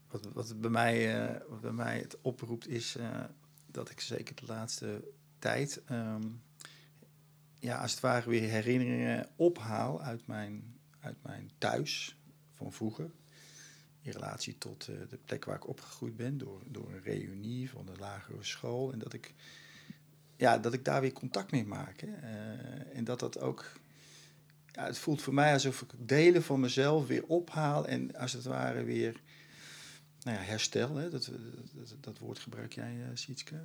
[0.07, 3.23] Wat, wat, bij, mij, uh, wat bij mij het oproept is uh,
[3.65, 6.41] dat ik zeker de laatste tijd, um,
[7.59, 12.17] ja, als het ware weer herinneringen ophaal uit mijn, uit mijn thuis
[12.53, 13.11] van vroeger
[14.09, 17.85] in relatie tot uh, de plek waar ik opgegroeid ben, door, door een reunie van
[17.85, 18.91] de lagere school.
[18.91, 19.33] En dat ik,
[20.35, 22.01] ja, dat ik daar weer contact mee maak.
[22.01, 23.71] Uh, en dat dat ook.
[24.71, 28.43] Ja, het voelt voor mij alsof ik delen van mezelf weer ophaal en als het
[28.43, 29.21] ware weer
[30.21, 30.95] nou ja, herstel.
[30.95, 31.09] Hè.
[31.09, 31.31] Dat,
[31.99, 33.55] dat, woord gebruik jij, uh, Sietske.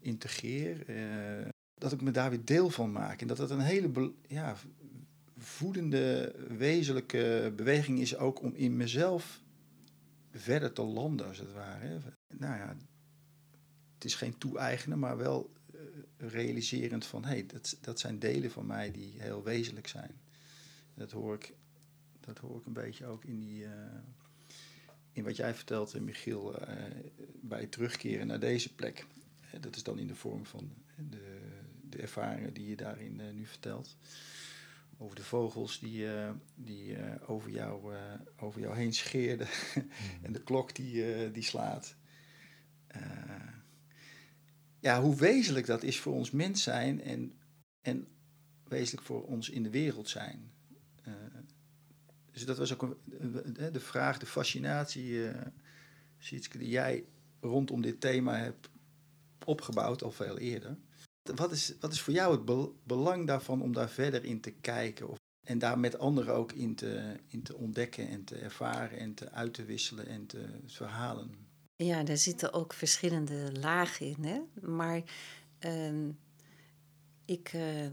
[0.00, 0.84] integreer.
[1.74, 3.20] dat ik me daar weer deel van maak.
[3.20, 4.56] En dat dat een hele ja,
[5.40, 9.42] voedende, wezenlijke beweging is ook om in mezelf
[10.30, 12.00] verder te landen, als het ware.
[12.28, 12.76] Nou ja,
[13.94, 15.80] het is geen toe-eigenen, maar wel uh,
[16.16, 20.20] realiserend van, hé, hey, dat, dat zijn delen van mij die heel wezenlijk zijn.
[20.94, 21.54] Dat hoor ik,
[22.20, 23.70] dat hoor ik een beetje ook in, die, uh,
[25.12, 26.54] in wat jij vertelt, eh, Michiel,
[27.40, 29.06] bij terugkeren naar deze plek.
[29.60, 30.70] dat is dan in de vorm van
[31.10, 31.38] de,
[31.90, 33.96] de ervaringen die je daarin nu vertelt
[35.02, 37.98] over de vogels die, uh, die uh, over, jou, uh,
[38.36, 39.46] over jou heen scheerden
[40.24, 41.96] en de klok die, die slaat.
[44.80, 47.32] ja, hoe wezenlijk dat is voor ons mens zijn en,
[47.80, 48.06] en
[48.64, 50.52] wezenlijk voor ons in de wereld zijn.
[52.30, 55.30] dus dat was ook een, de vraag, de fascinatie,
[56.18, 57.04] Sietske, die jij
[57.40, 58.70] rondom dit thema hebt
[59.44, 60.76] opgebouwd al veel eerder.
[61.22, 65.08] Wat is, wat is voor jou het belang daarvan om daar verder in te kijken?
[65.08, 69.14] Of, en daar met anderen ook in te, in te ontdekken en te ervaren en
[69.14, 71.48] te uit te wisselen en te verhalen?
[71.76, 74.24] Ja, daar zitten ook verschillende lagen in.
[74.24, 74.40] Hè?
[74.60, 75.02] Maar
[75.60, 76.08] uh,
[77.24, 77.86] ik, uh,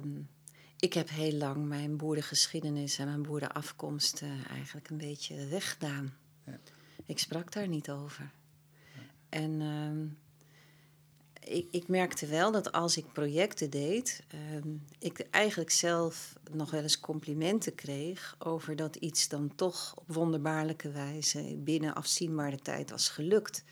[0.79, 6.13] ik heb heel lang mijn boerengeschiedenis en mijn boerenafkomst uh, eigenlijk een beetje weggedaan.
[6.45, 6.59] Ja.
[7.05, 8.31] Ik sprak daar niet over.
[8.95, 9.01] Ja.
[9.29, 10.07] En ehm,
[11.49, 16.81] ik, ik, merkte wel dat als ik projecten deed, uh, ik eigenlijk zelf nog wel
[16.81, 23.09] eens complimenten kreeg over dat iets dan toch op wonderbaarlijke wijze binnen afzienbare tijd was
[23.09, 23.63] gelukt.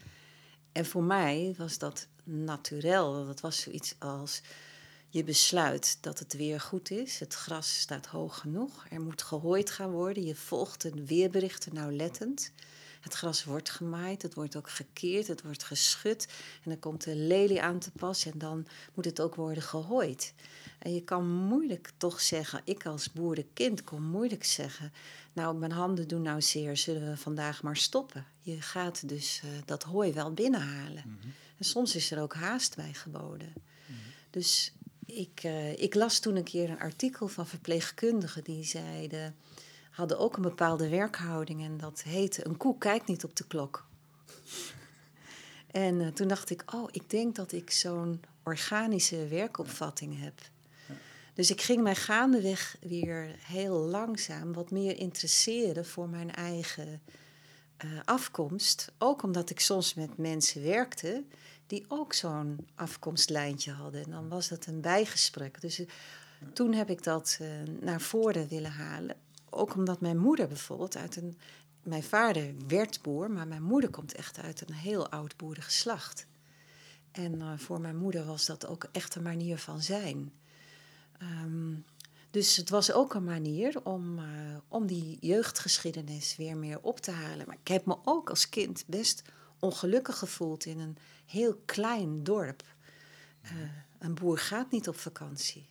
[0.72, 3.26] En voor mij was dat naturel.
[3.26, 4.42] Dat was zoiets als
[5.10, 7.20] je besluit dat het weer goed is.
[7.20, 8.86] Het gras staat hoog genoeg.
[8.90, 10.24] Er moet gehooid gaan worden.
[10.24, 12.52] Je volgt de weerberichten nauwlettend.
[13.06, 16.28] Het gras wordt gemaaid, het wordt ook gekeerd, het wordt geschud.
[16.64, 20.34] En dan komt de lelie aan te pas en dan moet het ook worden gehooid.
[20.80, 24.94] En je kan moeilijk toch zeggen, ik als boerenkind kon moeilijk zeggen...
[25.34, 28.26] nou, mijn handen doen nou zeer, zullen we vandaag maar stoppen.
[28.40, 31.04] Je gaat dus uh, dat hooi wel binnenhalen.
[31.06, 31.34] Mm -hmm.
[31.58, 33.54] En soms is er ook haast bij geboden.
[33.56, 33.96] Mm -hmm.
[34.30, 34.74] Dus
[35.06, 39.36] ik, uh, ik las toen een keer een artikel van verpleegkundigen die zeiden
[39.96, 43.86] hadden ook een bepaalde werkhouding en dat heette een koe kijkt niet op de klok.
[45.72, 50.34] en uh, toen dacht ik, oh, ik denk dat ik zo'n organische werkopvatting heb.
[51.34, 57.02] Dus ik ging mij gaandeweg weer heel langzaam wat meer interesseren voor mijn eigen
[57.86, 58.92] uh, afkomst.
[58.98, 61.24] Ook omdat ik soms met mensen werkte
[61.68, 64.04] die ook zo'n afkomstlijntje hadden.
[64.04, 65.62] En dan was dat een bijgesprek.
[65.62, 65.88] Dus uh,
[66.54, 67.40] toen heb ik dat
[67.80, 69.16] naar voren willen halen
[69.56, 71.38] ook omdat mijn moeder bijvoorbeeld uit een.
[71.84, 76.28] Mijn vader werd boer, maar mijn moeder komt echt uit een heel oud boerengeslacht.
[77.12, 80.34] En uh, voor mijn moeder was dat ook echt een manier van zijn.
[81.22, 81.86] Um,
[82.32, 84.26] dus het was ook een manier om, uh,
[84.68, 87.48] om die jeugdgeschiedenis weer meer op te halen.
[87.48, 89.24] Maar ik heb me ook als kind best
[89.60, 92.64] ongelukkig gevoeld in een heel klein dorp.
[93.44, 93.52] Uh,
[94.00, 95.68] een boer gaat niet op vakantie.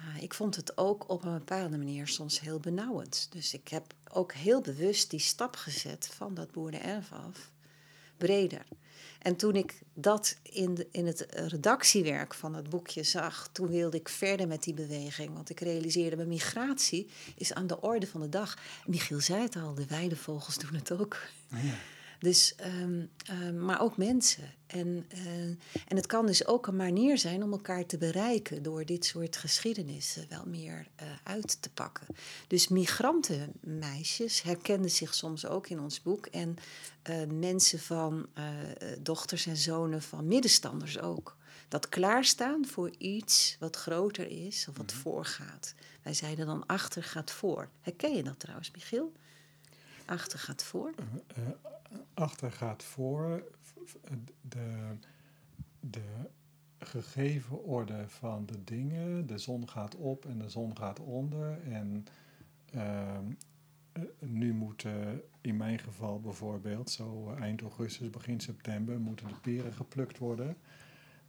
[0.00, 3.28] Uh, ik vond het ook op een bepaalde manier soms heel benauwend.
[3.30, 7.50] Dus ik heb ook heel bewust die stap gezet van dat boerenerf af
[8.16, 8.66] breder.
[9.18, 14.08] En toen ik dat in, in het redactiewerk van het boekje zag, toen wilde ik
[14.08, 15.34] verder met die beweging.
[15.34, 18.58] Want ik realiseerde me, migratie is aan de orde van de dag.
[18.86, 21.16] Michiel zei het al, de weidevogels doen het ook.
[21.48, 21.74] Ja.
[22.20, 24.54] Dus, um, um, maar ook mensen.
[24.66, 25.42] En, uh,
[25.86, 29.36] en het kan dus ook een manier zijn om elkaar te bereiken door dit soort
[29.36, 32.06] geschiedenissen wel meer uh, uit te pakken.
[32.46, 36.26] Dus migrantenmeisjes herkenden zich soms ook in ons boek.
[36.26, 36.56] En
[37.10, 38.26] uh, mensen van
[38.98, 41.36] dochters en zonen van middenstanders ook.
[41.68, 45.02] Dat klaarstaan voor iets wat groter is of wat mm -hmm.
[45.02, 45.74] voorgaat.
[46.02, 47.68] Wij zeiden dan achter gaat voor.
[47.80, 49.12] Herken je dat trouwens, Michiel?
[50.04, 50.94] Achter gaat voor?
[52.14, 53.42] Achter gaat voor
[54.40, 54.96] de,
[55.80, 56.28] de
[56.78, 59.26] gegeven orde van de dingen.
[59.26, 61.58] De zon gaat op en de zon gaat onder.
[61.62, 62.06] En
[62.74, 63.18] uh,
[64.18, 70.18] nu moeten in mijn geval bijvoorbeeld, zo eind augustus, begin september, moeten de peren geplukt
[70.18, 70.56] worden.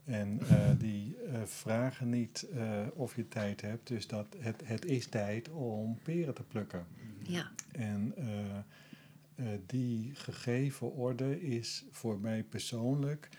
[0.03, 2.47] En uh, die uh, vragen niet
[2.93, 3.87] of je tijd hebt.
[3.87, 6.85] Dus dat het, het is tijd om peren te plukken.
[7.17, 7.51] Ja.
[7.71, 8.13] En
[9.65, 13.29] die gegeven orde is voor mij persoonlijk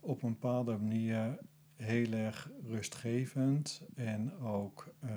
[0.00, 1.38] op een bepaalde manier
[1.76, 5.10] heel erg rustgevend en ook uh,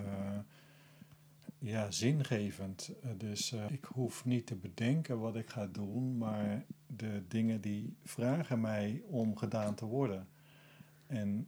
[1.60, 2.94] ja, zingevend.
[3.06, 7.96] Uh, dus ik hoef niet te bedenken wat ik ga doen, maar de dingen die
[8.04, 10.28] vragen mij om gedaan te worden.
[11.08, 11.48] En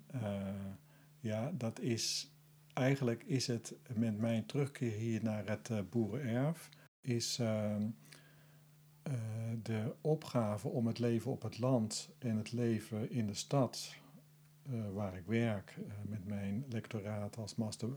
[1.19, 2.31] ja, dat is
[2.73, 6.69] eigenlijk is het met mijn terugkeer hier naar het boerenerf,
[7.01, 7.39] is
[9.07, 9.13] uh,
[9.63, 13.95] de opgave om het leven op het land en het leven in de stad,
[14.69, 17.89] uh, waar ik werk, uh, met mijn lectoraat als master,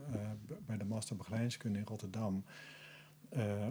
[0.65, 2.43] bij de Master Begeleidingskunde in Rotterdam,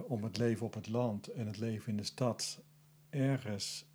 [0.07, 2.61] om het leven op het land en het leven in de stad
[3.09, 3.85] ergens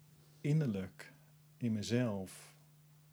[0.41, 1.13] innerlijk
[1.57, 2.55] in mezelf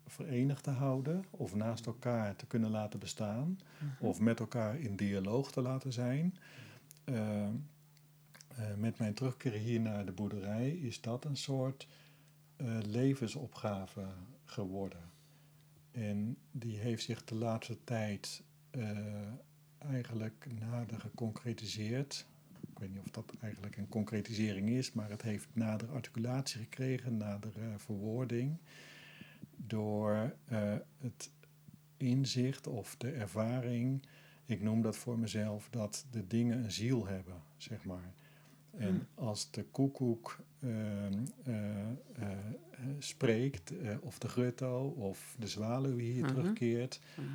[0.05, 4.07] verenigd te houden of naast elkaar te kunnen laten bestaan mm -hmm.
[4.07, 6.37] of met elkaar in dialoog te laten zijn.
[8.59, 11.87] Uh, met mijn terugkeer hier naar de boerderij is dat een soort
[12.57, 14.05] uh, levensopgave
[14.45, 15.01] geworden.
[15.91, 18.97] En die heeft zich de laatste tijd uh,
[19.77, 22.25] eigenlijk nader geconcretiseerd.
[22.71, 27.17] Ik weet niet of dat eigenlijk een concretisering is, maar het heeft nader articulatie gekregen,
[27.17, 28.57] nader verwoording.
[29.55, 30.33] Door
[30.97, 31.31] het
[31.97, 34.01] inzicht of de ervaring,
[34.45, 38.13] ik noem dat voor mezelf, dat de dingen een ziel hebben, zeg maar.
[38.77, 40.71] En als de koekoek uh,
[41.47, 41.55] uh,
[42.19, 42.27] uh,
[42.99, 46.27] spreekt, of de grutto of de zwaluw hier -huh.
[46.27, 47.25] terugkeert, -huh.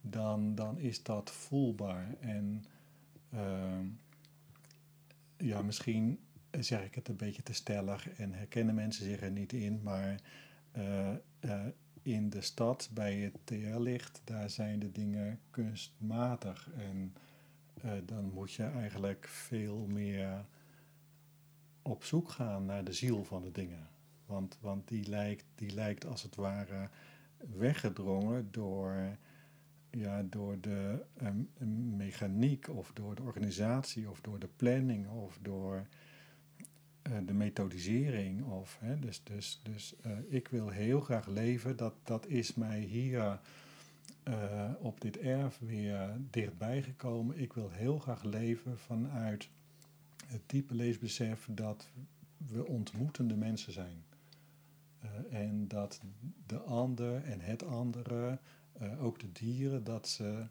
[0.00, 2.14] dan, dan is dat voelbaar.
[2.20, 2.64] En
[3.30, 3.86] ehm,
[5.36, 6.18] ja, misschien
[6.60, 10.20] zeg ik het een beetje te stellig en herkennen mensen zich er niet in, maar
[10.72, 11.66] eh, eh,
[12.02, 16.70] in de stad bij het TR-licht, daar zijn de dingen kunstmatig.
[16.76, 17.14] En
[17.82, 20.44] eh, dan moet je eigenlijk veel meer
[21.82, 23.88] op zoek gaan naar de ziel van de dingen.
[24.26, 26.88] Want, want die, lijkt, die lijkt als het ware
[27.56, 29.16] weggedrongen door,
[29.90, 31.48] ja, door de um,
[31.96, 35.86] mechaniek of door de organisatie of door de planning of door
[37.02, 38.44] uh, de methodisering.
[38.44, 42.80] Of, hè, dus dus, dus uh, ik wil heel graag leven, dat, dat is mij
[42.80, 43.40] hier
[44.28, 47.38] uh, op dit erf weer dichtbij gekomen.
[47.38, 49.48] Ik wil heel graag leven vanuit
[50.32, 51.90] het diepe leesbesef dat
[52.36, 54.04] we ontmoetende mensen zijn.
[55.04, 56.00] Uh, en dat
[56.46, 58.38] de ander en het andere,
[58.82, 60.46] uh, ook de dieren, dat ze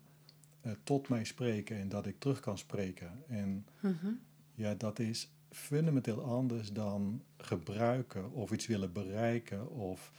[0.65, 3.23] uh, tot mij spreken en dat ik terug kan spreken.
[3.27, 4.19] En mm-hmm.
[4.53, 10.11] ja, dat is fundamenteel anders dan gebruiken of iets willen bereiken of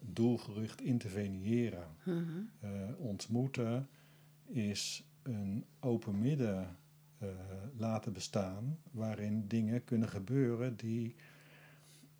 [0.00, 1.86] doelgericht interveneren.
[2.04, 2.50] Mm-hmm.
[2.96, 3.88] ontmoeten
[4.46, 6.76] is een open midden
[7.76, 11.14] laten bestaan, waarin dingen kunnen gebeuren die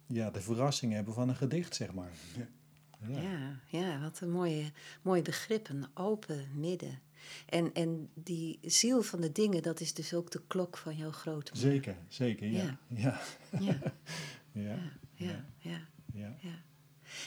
[0.07, 2.11] ja, de verrassing hebben van een gedicht, zeg maar.
[3.09, 4.73] Ja, ja, ja wat een mooie,
[5.03, 7.01] mooi begrip, een open midden.
[7.47, 11.11] En, en die ziel van de dingen, dat is dus ook de klok van jouw
[11.11, 12.79] grote Zeker, zeker, ja.
[12.87, 13.21] Ja.
[13.61, 13.79] Ja.
[14.53, 14.79] ja.
[15.15, 15.45] ja.
[15.59, 15.89] ja.
[16.13, 16.63] ja.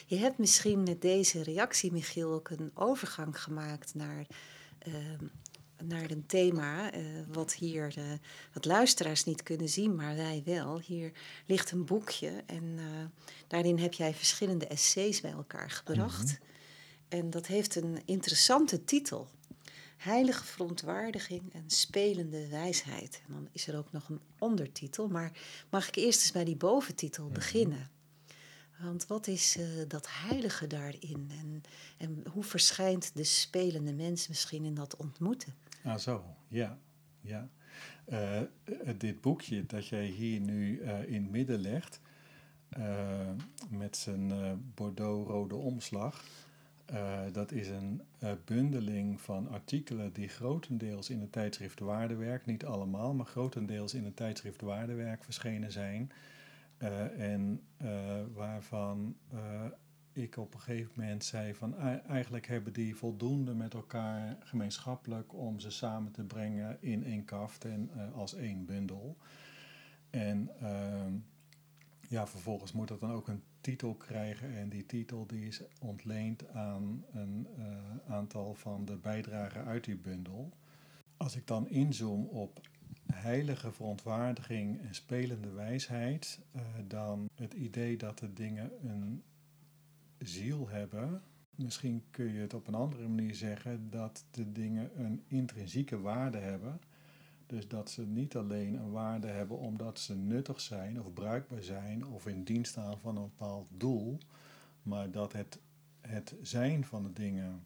[0.05, 4.25] Je hebt misschien met deze reactie, Michiel, ook een overgang gemaakt naar
[4.87, 4.93] uh,
[5.87, 7.93] naar een thema uh, wat hier
[8.53, 10.79] wat luisteraars niet kunnen zien, maar wij wel.
[10.79, 11.11] Hier
[11.45, 12.83] ligt een boekje en uh,
[13.47, 16.21] daarin heb jij verschillende essays bij elkaar gebracht.
[16.21, 16.51] Mm -hmm.
[17.19, 19.27] En dat heeft een interessante titel.
[19.97, 23.21] heilige verontwaardiging en spelende wijsheid.
[23.27, 25.31] En dan is er ook nog een ondertitel, maar
[25.69, 27.33] mag ik eerst eens bij die boventitel Mhm.
[27.33, 27.91] beginnen?
[28.79, 31.31] Want wat is eh, dat heilige daarin?
[31.39, 31.63] En,
[31.97, 35.53] en hoe verschijnt de spelende mens misschien in dat ontmoeten?
[35.83, 36.77] Ah, zo, ja.
[37.21, 37.49] ja.
[38.05, 38.47] Eh, eh,
[38.97, 42.01] dit boekje dat jij hier nu eh, in het midden legt,
[43.69, 44.31] met zijn
[44.75, 46.23] bordeaux-rode omslag,
[47.31, 48.01] dat is een
[48.45, 54.15] bundeling van artikelen die grotendeels in het tijdschrift Waardewerk, niet allemaal, maar grotendeels in het
[54.15, 56.11] tijdschrift Waardewerk verschenen zijn.
[57.17, 57.61] En
[58.33, 59.15] waarvan
[60.13, 65.33] ik op een gegeven moment zei van "ei- eigenlijk hebben die voldoende met elkaar gemeenschappelijk
[65.33, 69.17] om ze samen te brengen in één kaft en eh, als één bundel.
[70.09, 71.13] En ehm,
[72.07, 76.49] ja, vervolgens moet dat dan ook een titel krijgen en die titel die is ontleend
[76.49, 80.49] aan een eh, aantal van de bijdragen uit die bundel.
[81.17, 82.61] Als ik dan inzoom op
[83.13, 89.23] heilige verontwaardiging en spelende wijsheid, eh, dan het idee dat de dingen een
[90.27, 91.21] ziel hebben.
[91.55, 96.37] Misschien kun je het op een andere manier zeggen dat de dingen een intrinsieke waarde
[96.37, 96.81] hebben.
[97.45, 102.05] Dus dat ze niet alleen een waarde hebben omdat ze nuttig zijn of bruikbaar zijn
[102.05, 104.17] of in dienst staan van een bepaald doel,
[104.83, 105.59] maar dat het,
[106.01, 107.63] het zijn van de dingen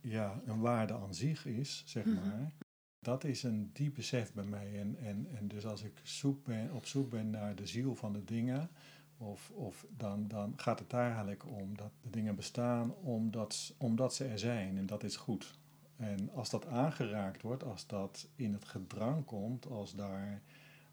[0.00, 2.14] ja, een waarde aan zich is, zeg Mhm.
[2.14, 2.52] maar.
[2.98, 4.80] Dat is een diep besef bij mij.
[4.80, 8.12] En, en, en dus als ik zoek ben, op zoek ben naar de ziel van
[8.12, 8.70] de dingen,
[9.18, 14.14] of, of dan, dan gaat het daar eigenlijk om dat de dingen bestaan omdat, omdat
[14.14, 15.58] ze er zijn en dat is goed.
[15.96, 20.42] En als dat aangeraakt wordt, als dat in het gedrang komt, als daar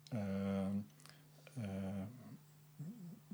[0.10, 0.68] eh,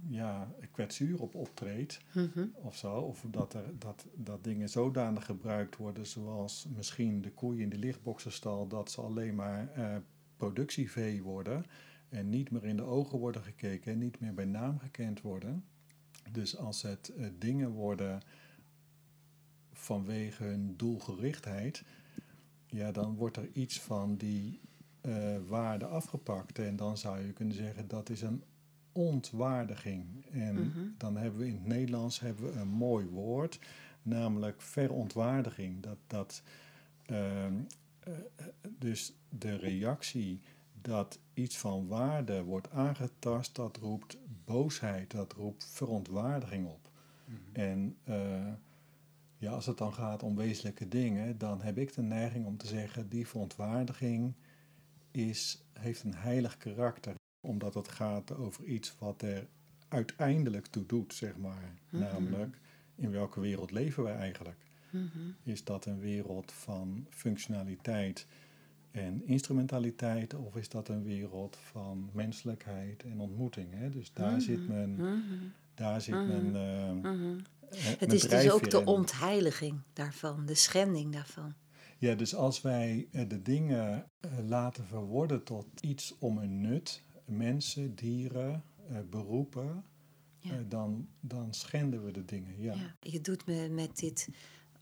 [0.08, 2.46] ja, kwetsuur op optreedt, Mhm.
[2.54, 2.94] of zo.
[2.94, 7.78] Of dat, er, dat, dat dingen zodanig gebruikt worden, zoals misschien de koeien in de
[7.78, 9.96] lichtboxerstal, dat ze alleen maar eh,
[10.38, 11.66] productievee worden
[12.10, 15.64] en niet meer in de ogen worden gekeken en niet meer bij naam gekend worden.
[16.32, 18.22] Dus als het eh, dingen worden
[19.72, 21.84] vanwege hun doelgerichtheid,
[22.66, 24.60] ja, dan wordt er iets van die
[25.02, 26.60] eh, waarde afgepakt.
[26.60, 28.44] En dan zou je kunnen zeggen dat is een
[28.92, 30.26] ontwaardiging.
[30.32, 30.80] En Mhm.
[30.98, 33.60] dan hebben we in het Nederlands hebben we een mooi woord,
[34.02, 35.82] namelijk verontwaardiging.
[35.84, 36.42] Dat, dat,
[37.06, 37.54] ehm,
[38.00, 38.14] eh,
[38.78, 40.40] dus de reactie
[40.82, 46.90] dat iets van waarde wordt aangetast, dat roept boosheid, dat roept verontwaardiging op.
[47.52, 48.54] En eh,
[49.38, 52.68] ja, als het dan gaat om wezenlijke dingen, dan heb ik de neiging om te
[52.68, 54.34] zeggen, die verontwaardiging
[55.12, 57.16] is, heeft een heilig karakter,
[57.48, 59.48] omdat het gaat over iets wat er
[59.88, 61.74] uiteindelijk toe doet, zeg maar.
[61.90, 62.04] Mhm.
[62.04, 62.58] Namelijk,
[62.96, 64.60] in welke wereld leven wij eigenlijk?
[64.90, 65.20] Mhm.
[65.44, 68.28] Is dat een wereld van functionaliteit
[68.92, 73.68] en instrumentaliteit, of is dat een wereld van menselijkheid en ontmoeting?
[73.74, 73.90] Hè?
[73.90, 74.40] Dus daar Mhm.
[74.40, 75.14] zit men, Mhm.
[75.74, 76.52] daar zit men.
[77.00, 77.40] Mhm.
[77.70, 78.86] eh, Het is dus ook de in.
[78.88, 81.54] ontheiliging daarvan, de schending daarvan.
[81.98, 87.04] Ja, dus als wij eh, de dingen eh, laten verworden tot iets om een nut,
[87.26, 88.64] mensen, dieren,
[89.10, 89.84] beroepen,
[90.40, 90.64] Ja.
[90.68, 92.62] dan, dan schenden we de dingen.
[92.62, 92.74] Ja.
[92.74, 92.96] Ja.
[93.00, 94.30] Je doet me met dit,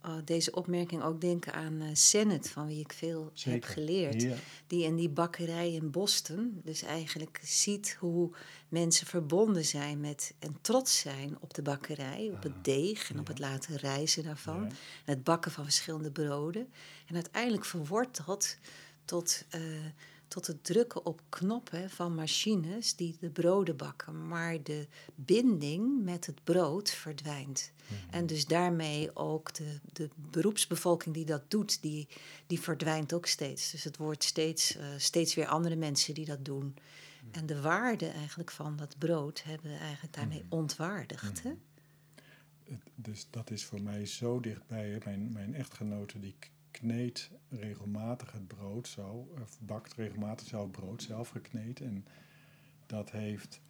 [0.08, 4.22] oh, deze opmerking ook denken aan eh Sennett, van wie ik veel heb geleerd.
[4.22, 4.36] Ja.
[4.68, 8.32] Die in die bakkerij in Boston dus eigenlijk ziet hoe
[8.70, 13.28] mensen verbonden zijn met en trots zijn op de bakkerij, op het deeg en op
[13.28, 14.62] het laten reizen daarvan.
[14.62, 14.68] Ja.
[15.05, 16.68] En het bakken van verschillende broden.
[17.08, 18.58] En uiteindelijk verwordt dat
[19.05, 19.62] tot, eh,
[20.28, 24.28] tot het drukken op knoppen van machines die de broden bakken.
[24.28, 27.72] Maar de binding met het brood verdwijnt.
[28.10, 32.08] En dus daarmee ook de, de beroepsbevolking die dat doet, die,
[32.48, 33.72] die verdwijnt ook steeds.
[33.72, 36.76] Dus het wordt steeds, eh, steeds weer andere mensen die dat doen.
[37.32, 41.44] En de waarde eigenlijk van dat brood hebben we eigenlijk daarmee ontwaardigd.
[41.44, 41.54] Hè?
[42.96, 44.90] Dus dat is voor mij zo dichtbij.
[44.90, 44.98] hè.
[45.04, 46.36] Mijn, mijn echtgenote die
[46.80, 51.82] kneedt regelmatig het brood zo, of bakt regelmatig zelf brood, zelf gekneed.
[51.82, 52.06] En
[52.86, 53.62] dat heeft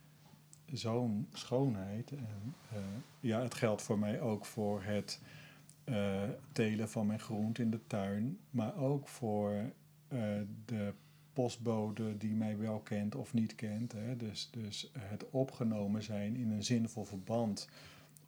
[0.65, 2.11] zo'n schoonheid.
[2.11, 2.77] En, eh,
[3.19, 5.21] ja, het geldt voor mij ook voor het
[5.83, 9.71] eh, telen van mijn groente in de tuin, maar ook voor
[10.07, 10.19] eh,
[10.65, 10.93] de
[11.33, 13.91] postbode die mij wel kent of niet kent.
[13.91, 14.17] Hè.
[14.17, 17.69] Dus, dus het opgenomen zijn in een zinvol verband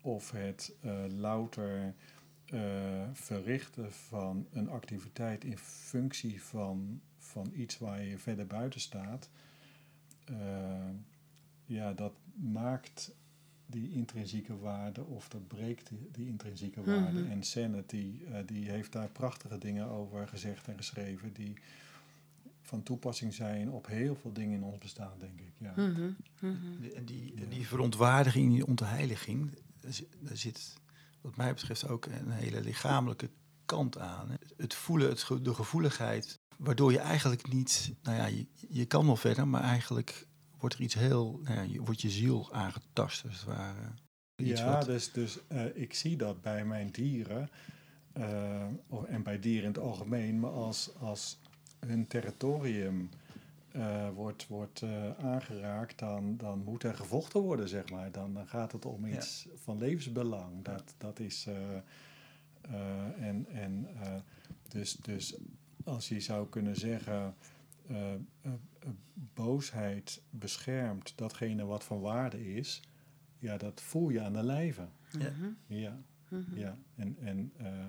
[0.01, 0.75] of het
[1.07, 1.93] louter
[2.51, 9.29] eh, verrichten van een activiteit in functie van, van iets waar je verder buiten staat,
[10.25, 10.35] eh,
[11.65, 13.11] ja, dat maakt
[13.65, 17.19] die intrinsieke waarde of dat breekt die, die intrinsieke waarde.
[17.19, 17.31] Mhm.
[17.31, 21.53] En Sanity, eh, die heeft daar prachtige dingen over gezegd en geschreven die
[22.61, 25.51] van toepassing zijn op heel veel dingen in ons bestaan, denk ik.
[25.57, 25.73] Ja.
[25.75, 26.81] Mhm, mhm.
[26.81, 30.77] Die- En die, die verontwaardiging, die ontheiliging, daar zit, daar zit
[31.21, 33.29] wat mij betreft ook een hele lichamelijke
[33.65, 34.37] kant aan.
[34.57, 39.15] Het voelen, het, de gevoeligheid, waardoor je eigenlijk niet, nou ja, je, je kan wel
[39.15, 43.35] verder, maar eigenlijk wordt er iets heel, nou ja, je, wordt je ziel aangetast als
[43.35, 43.91] het ware.
[44.35, 47.49] Iets Ja, wat- dus, dus eh, ik zie dat bij mijn dieren,
[48.87, 51.39] of- en bij dieren in het algemeen, maar als, als
[51.79, 53.09] hun territorium
[53.71, 58.11] eh, wordt, wordt eh, aangeraakt, dan, dan moet er gevochten worden, zeg maar.
[58.11, 59.15] Dan, dan gaat het om Ja.
[59.15, 60.63] iets van levensbelang.
[60.63, 61.45] Dat, dat is.
[61.47, 61.77] eh,
[62.61, 64.15] eh, en en eh,
[64.67, 65.35] dus, dus
[65.83, 67.35] als je zou kunnen zeggen.
[67.87, 72.81] eh, eh, eh, boosheid beschermt datgene wat van waarde is.
[73.39, 74.87] Ja, dat voel je aan de lijve.
[75.19, 75.29] Ja.
[75.29, 76.57] Mhm, Ja, mhm.
[76.57, 76.77] ja.
[76.95, 77.85] En, en eh,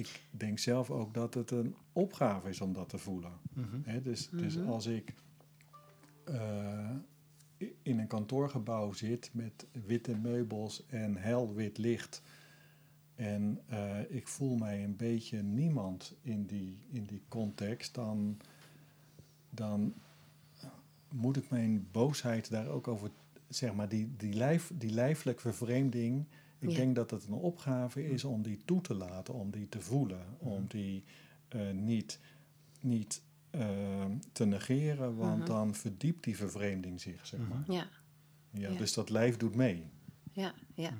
[0.00, 3.32] ik denk zelf ook dat het een opgave is om dat te voelen.
[3.52, 3.76] Mhm.
[3.82, 4.68] Hè, dus, dus Mhm.
[4.68, 5.14] als ik
[6.24, 6.90] eh,
[7.82, 12.22] in een kantoorgebouw zit met witte meubels en helwit licht.
[13.14, 18.36] En eh, ik voel mij een beetje niemand in die, in die context, dan,
[19.50, 19.94] dan
[21.08, 23.10] moet ik mijn boosheid daar ook over,
[23.48, 26.24] zeg maar, die, die, lijf, die lijfelijke vervreemding.
[26.60, 26.76] Ik Ja.
[26.76, 30.24] denk dat het een opgave is om die toe te laten, om die te voelen,
[30.38, 31.04] om die
[31.48, 32.18] eh, niet,
[32.80, 35.46] niet eh, te negeren, want Mhm.
[35.46, 37.64] dan verdiept die vervreemding zich, zeg maar.
[37.66, 37.88] Ja,
[38.52, 38.78] Ja, Ja.
[38.78, 39.90] Dus dat lijf doet mee.
[40.32, 40.92] ja, ja.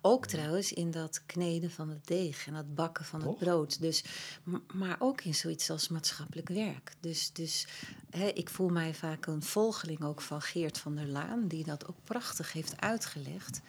[0.00, 3.30] Ook trouwens in dat kneden van het deeg en dat bakken van Toch?
[3.30, 3.80] het brood.
[3.80, 4.04] Dus,
[4.44, 6.94] m- maar ook in zoiets als maatschappelijk werk.
[7.00, 7.66] Dus, dus
[8.10, 11.88] hè, ik voel mij vaak een volgeling ook van Geert van der Laan, die dat
[11.88, 13.60] ook prachtig heeft uitgelegd.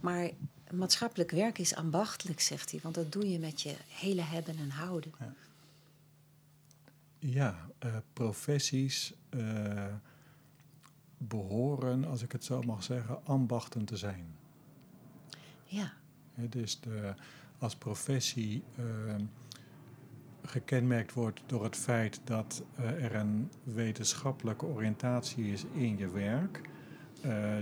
[0.00, 0.30] Maar
[0.76, 4.70] maatschappelijk werk is ambachtelijk, zegt hij, want dat doe je met je hele hebben en
[4.70, 5.12] houden.
[7.18, 9.94] Ja, eh, professies eh,
[11.18, 14.26] behoren, als ik het zo mag zeggen, ambachten te zijn.
[15.64, 15.92] Ja,
[16.36, 17.14] Hè, dus de,
[17.58, 18.84] als professie eh,
[20.42, 26.60] gekenmerkt wordt door het feit dat er een wetenschappelijke oriëntatie is in je werk,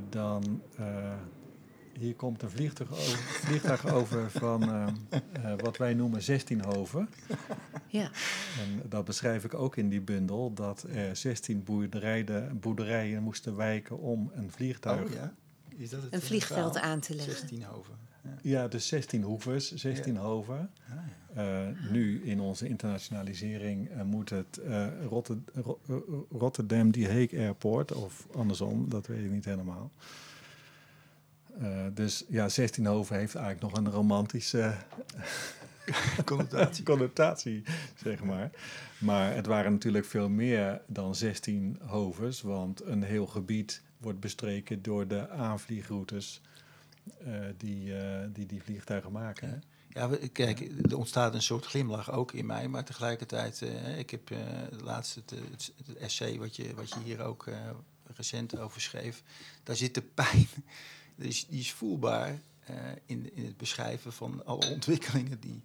[0.09, 0.63] dan
[1.99, 4.87] hier komt een vliegtuig over, vliegtuig over van eh,
[5.33, 7.09] eh, wat wij noemen 16 hoven.
[7.87, 8.11] ja,
[8.61, 13.99] En dat beschrijf ik ook in die bundel, dat er 16 boerderijen, boerderijen moesten wijken
[13.99, 15.05] om een vliegtuig.
[15.05, 15.35] Oh ja,
[15.77, 16.91] is dat het een vliegveld verhaal?
[16.93, 17.33] aan te leggen.
[17.37, 17.95] 16 hoven.
[18.25, 18.31] Ja.
[18.43, 20.71] Ja, dus 16 hoeves, 16 hoven.
[20.89, 21.03] Ah, ja.
[21.35, 25.95] Eh, nu in onze internationalisering moet het eh, Rotter- Ro- eh,
[26.39, 29.91] Rotterdam Die Hague Airport, of andersom, dat weet ik niet helemaal.
[31.61, 34.75] Eh, dus ja, 16 hoven heeft eigenlijk nog een romantische
[36.25, 36.85] Connotatie.
[36.93, 37.63] connotatie,
[38.03, 38.51] zeg maar.
[38.99, 44.83] Maar het waren natuurlijk veel meer dan 16 hovens, want een heel gebied wordt bestreken
[44.83, 46.41] door de aanvliegroutes
[47.25, 49.49] eh, die, eh, die die vliegtuigen maken.
[49.49, 49.57] hè.
[50.01, 53.63] Ja, we- kijk, er ontstaat een soort glimlach ook in mij, maar tegelijkertijd,
[53.97, 54.31] ik heb
[54.83, 57.49] laatst het, het, het essay wat je, wat je hier ook
[58.17, 59.23] recent over schreef,
[59.63, 60.47] daar zit de pijn,
[61.15, 65.63] die is, die is voelbaar eh, in, in het beschrijven van alle ontwikkelingen die,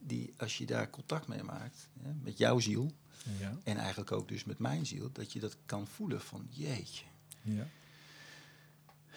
[0.00, 2.92] die als je daar contact mee maakt, hè, met jouw ziel
[3.40, 7.04] Ja, en eigenlijk ook dus met mijn ziel, dat je dat kan voelen van jeetje.
[7.42, 7.66] ja.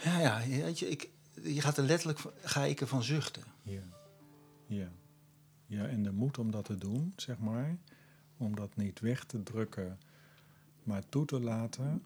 [0.03, 1.09] Ja, ja, weet je, ik,
[1.43, 3.43] je gaat er letterlijk, van- ga ik ervan zuchten.
[3.63, 3.81] Ja.
[4.67, 4.91] Ja.
[5.65, 7.77] Ja, en de moed om dat te doen, zeg maar.
[8.37, 9.99] Om dat niet weg te drukken,
[10.83, 12.03] maar toe te laten.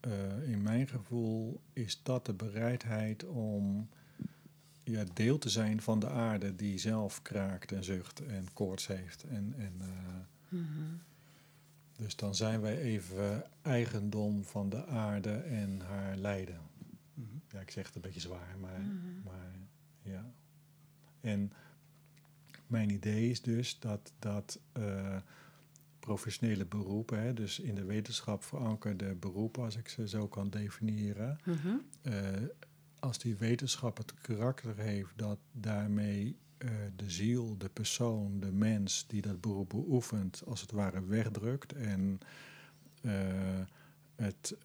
[0.00, 3.88] Eh, in mijn gevoel is dat de bereidheid om
[4.84, 9.24] ja, deel te zijn van de aarde die zelf kraakt en zucht en koorts heeft.
[9.24, 9.86] En, en, eh,
[10.48, 10.82] Mhm.
[11.96, 16.60] dus dan zijn wij even eigendom van de aarde en haar lijden.
[17.14, 17.26] Mhm.
[17.52, 19.22] Ja, ik zeg het een beetje zwaar, maar, Mhm.
[19.24, 19.52] maar
[20.02, 20.30] ja.
[21.20, 21.52] En
[22.66, 25.16] mijn idee is dus dat, dat eh,
[26.08, 31.38] professionele beroepen, hè, dus in de wetenschap verankerde beroepen, als ik ze zo kan definiëren,
[31.44, 31.68] Mhm.
[32.02, 32.12] eh,
[32.98, 39.04] als die wetenschap het karakter heeft dat daarmee eh, de ziel, de persoon, de mens
[39.08, 42.18] die dat beroep beoefent, als het ware wegdrukt en
[43.02, 43.12] eh,
[44.16, 44.56] het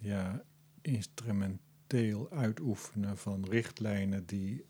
[0.00, 0.42] ja,
[0.82, 4.64] instrumenteel uitoefenen van richtlijnen die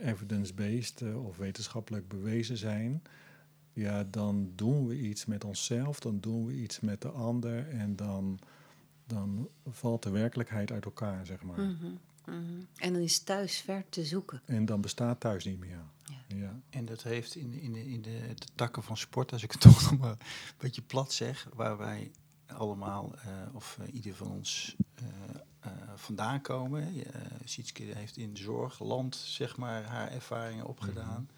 [0.00, 3.02] evidence-based of wetenschappelijk bewezen zijn,
[3.74, 7.96] ja, dan doen we iets met onszelf, dan doen we iets met de ander en
[7.96, 8.38] dan
[9.06, 11.60] dan valt de werkelijkheid uit elkaar, zeg maar.
[11.60, 11.86] Mhm,
[12.26, 12.60] mhm.
[12.76, 14.42] En dan is thuis ver te zoeken.
[14.44, 15.70] En dan bestaat thuis niet meer.
[15.70, 15.92] Ja.
[16.36, 16.60] Ja.
[16.70, 19.60] En dat heeft in, in, de, in de, de takken van sport, als ik het
[19.70, 20.18] toch nog maar een
[20.58, 22.10] beetje plat zeg, waar wij
[22.46, 25.04] allemaal, eh, of eh, ieder van ons eh,
[25.60, 26.96] eh, vandaan komen.
[26.96, 27.02] Uh,
[27.44, 31.28] Sietske heeft in zorgland, zeg maar, haar ervaringen opgedaan.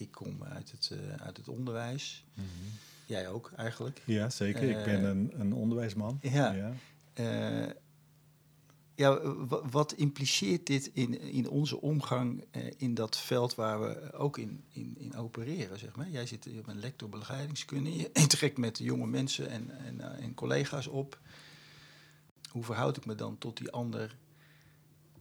[0.00, 2.24] Ik kom uit het, eh, uit het onderwijs.
[3.06, 4.02] Jij ook eigenlijk.
[4.04, 4.62] Ja, zeker.
[4.62, 6.18] ik ben Eh, een, een onderwijsman.
[6.22, 6.52] ja.
[6.52, 6.72] ja.
[7.12, 7.70] Eh,
[8.94, 14.12] ja, wa- wat impliceert dit in, in onze omgang eh, in dat veld waar we
[14.12, 15.78] ook in, in, in opereren?
[15.78, 16.10] Zeg maar?
[16.10, 20.86] Jij zit je bent lector begeleidingskunde, je trekt met jonge mensen en, en, en collega's
[20.86, 21.18] op.
[22.50, 24.16] Hoe verhoud ik me dan tot die ander?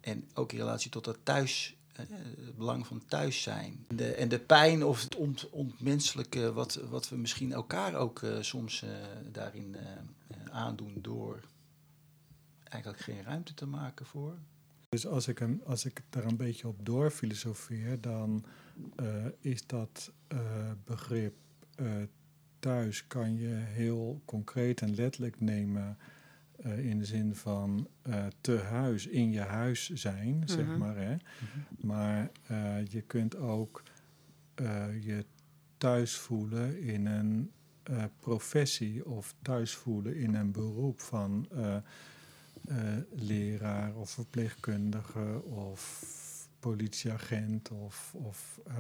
[0.01, 1.75] En ook in relatie tot dat thuis,
[2.07, 3.85] het belang van thuis zijn.
[3.95, 8.41] De, en de pijn of het ont, ontmenselijke, wat, wat we misschien elkaar ook eh,
[8.41, 8.89] soms eh,
[9.31, 9.87] daarin eh,
[10.51, 11.39] aandoen door
[12.63, 14.37] eigenlijk geen ruimte te maken voor.
[14.89, 18.45] Dus als ik, een, als ik daar een beetje op doorfilosofeer, dan
[19.39, 20.11] is dat
[20.85, 21.35] begrip
[22.59, 25.97] thuis kan je heel concreet en letterlijk nemen
[26.64, 30.78] eh, in de zin van eh, te huis, in je huis zijn, zeg Mhm.
[30.78, 30.97] maar.
[30.97, 31.16] Hè?
[31.82, 33.84] Maar eh, je kunt ook
[34.55, 35.26] eh, je
[35.78, 37.51] thuis voelen in een
[37.84, 46.07] eh, professie of thuis voelen in een beroep van eh, eh, leraar of verpleegkundige of
[46.60, 48.76] politieagent of, of eh,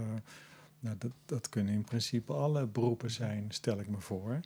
[0.79, 4.39] nou, dat, dat kunnen in principe alle beroepen zijn, stel ik me voor.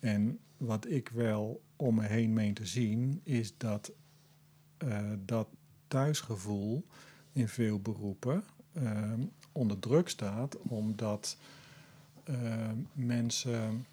[0.00, 3.92] En wat ik wel om me heen meen te zien, is dat
[4.76, 5.48] eh, dat
[5.88, 6.84] thuisgevoel
[7.32, 9.12] in veel beroepen eh,
[9.52, 11.36] onder druk staat, omdat
[12.24, 13.86] eh, mensen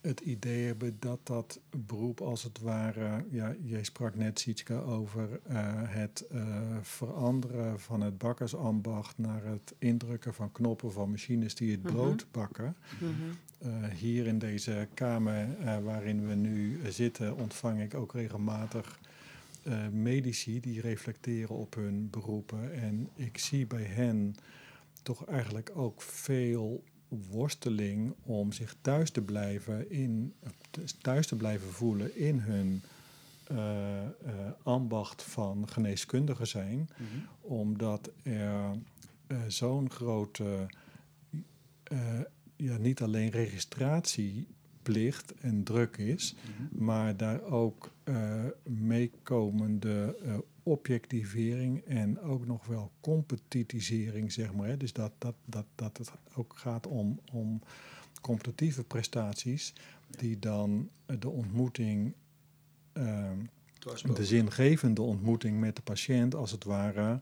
[0.00, 5.40] het idee hebben dat dat beroep als het ware, ja, jij sprak net Sietske over
[5.86, 6.24] het
[6.82, 11.92] veranderen van het bakkersambacht naar het indrukken van knoppen van machines die het Mhm.
[11.92, 12.76] brood bakken.
[13.00, 13.10] Mhm.
[13.96, 18.98] Hier in deze kamer eh, waarin we nu eh, zitten, ontvang ik ook regelmatig
[19.62, 22.72] eh, medici die reflecteren op hun beroepen.
[22.72, 24.34] En ik zie bij hen
[25.02, 30.34] toch eigenlijk ook veel worsteling om zich thuis te blijven, in,
[31.00, 32.82] thuis te blijven voelen in hun
[33.46, 34.10] eh, eh,
[34.62, 36.88] ambacht van geneeskundige zijn
[37.40, 38.70] omdat er
[39.32, 40.66] eh, zo'n grote,
[41.82, 41.98] eh,
[42.62, 46.34] ja, niet alleen registratieplicht en druk is,
[46.70, 54.68] maar daar ook eh, meekomende eh, objectivering en ook nog wel competitisering, zeg maar.
[54.68, 54.76] Hè.
[54.76, 57.60] Dus dat, dat, dat, dat het ook gaat om, om
[58.20, 59.72] competitieve prestaties
[60.10, 62.14] die dan eh, de ontmoeting
[62.92, 63.38] ehm,
[64.14, 67.20] de zingevende ontmoeting met de patiënt als het ware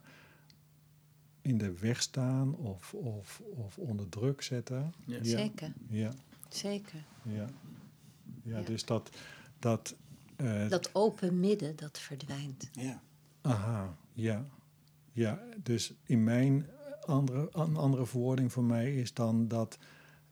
[1.43, 4.93] in de weg staan of, of, of onder druk zetten.
[5.05, 5.17] Ja.
[5.17, 6.13] Ja, Zeker, ja,
[6.49, 7.05] zeker.
[7.23, 7.33] ja.
[8.43, 8.61] Ja, Ja.
[8.65, 9.11] dus dat,
[9.59, 9.95] dat,
[10.37, 12.69] eh, Dat open midden, dat verdwijnt.
[12.73, 13.03] Ja.
[13.41, 14.45] aha, ja.
[15.13, 16.67] Ja, dus in mijn
[17.07, 19.79] andere, een andere verwoording voor mij is dan dat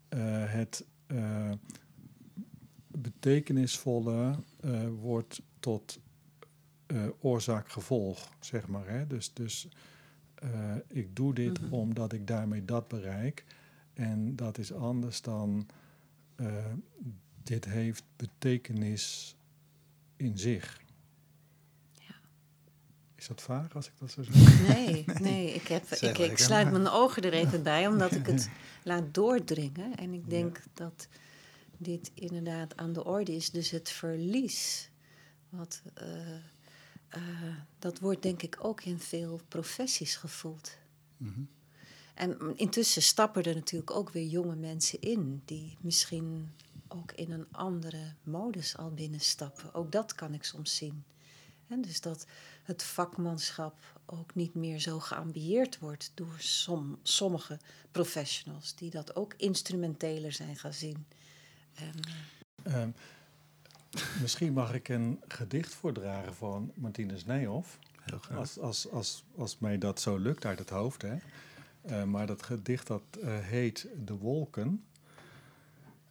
[0.08, 0.18] eh,
[0.52, 1.50] het eh,
[2.86, 5.98] betekenisvolle eh, wordt tot
[6.86, 8.88] eh, oorzaak-gevolg, zeg maar.
[8.88, 9.06] Hè?
[9.06, 9.68] Dus, dus
[10.40, 11.72] eh, ik doe dit Mhm.
[11.72, 13.44] omdat ik daarmee dat bereik.
[13.94, 15.66] En dat is anders dan
[16.36, 16.64] eh,
[17.42, 19.36] dit heeft betekenis
[20.16, 20.80] in zich.
[23.14, 24.68] Is dat vaag als ik dat zo zeg?
[24.68, 25.84] Nee, nee, ik, heb,
[26.18, 28.50] ik sluit mijn ogen er even bij, omdat ik het
[28.84, 29.96] laat doordringen.
[29.96, 31.08] En ik denk dat
[31.76, 33.50] dit inderdaad aan de orde is.
[33.50, 34.90] Dus het verlies,
[35.48, 36.06] wat, eh,
[37.08, 37.22] eh,
[37.78, 40.70] dat wordt denk ik ook in veel professies gevoeld.
[41.16, 41.40] Mhm.
[42.14, 46.52] En intussen stappen er natuurlijk ook weer jonge mensen in, die misschien
[46.88, 49.74] ook in een andere modus al binnenstappen.
[49.74, 51.04] Ook dat kan ik soms zien.
[51.68, 52.26] En dus dat
[52.62, 57.58] het vakmanschap ook niet meer zo geambieerd wordt door som, sommige
[57.90, 61.06] professionals, die dat ook instrumenteler zijn gaan zien.
[61.74, 62.14] En, eh,
[62.62, 62.90] Ehm,
[64.20, 67.78] misschien mag ik een gedicht voordragen van Martinus Nijhoff.
[68.00, 68.38] Heel graag.
[68.38, 71.02] Als, als, als, als mij dat zo lukt uit het hoofd.
[71.02, 71.16] Hè.
[71.82, 74.84] Eh, maar dat gedicht dat eh, heet De Wolken.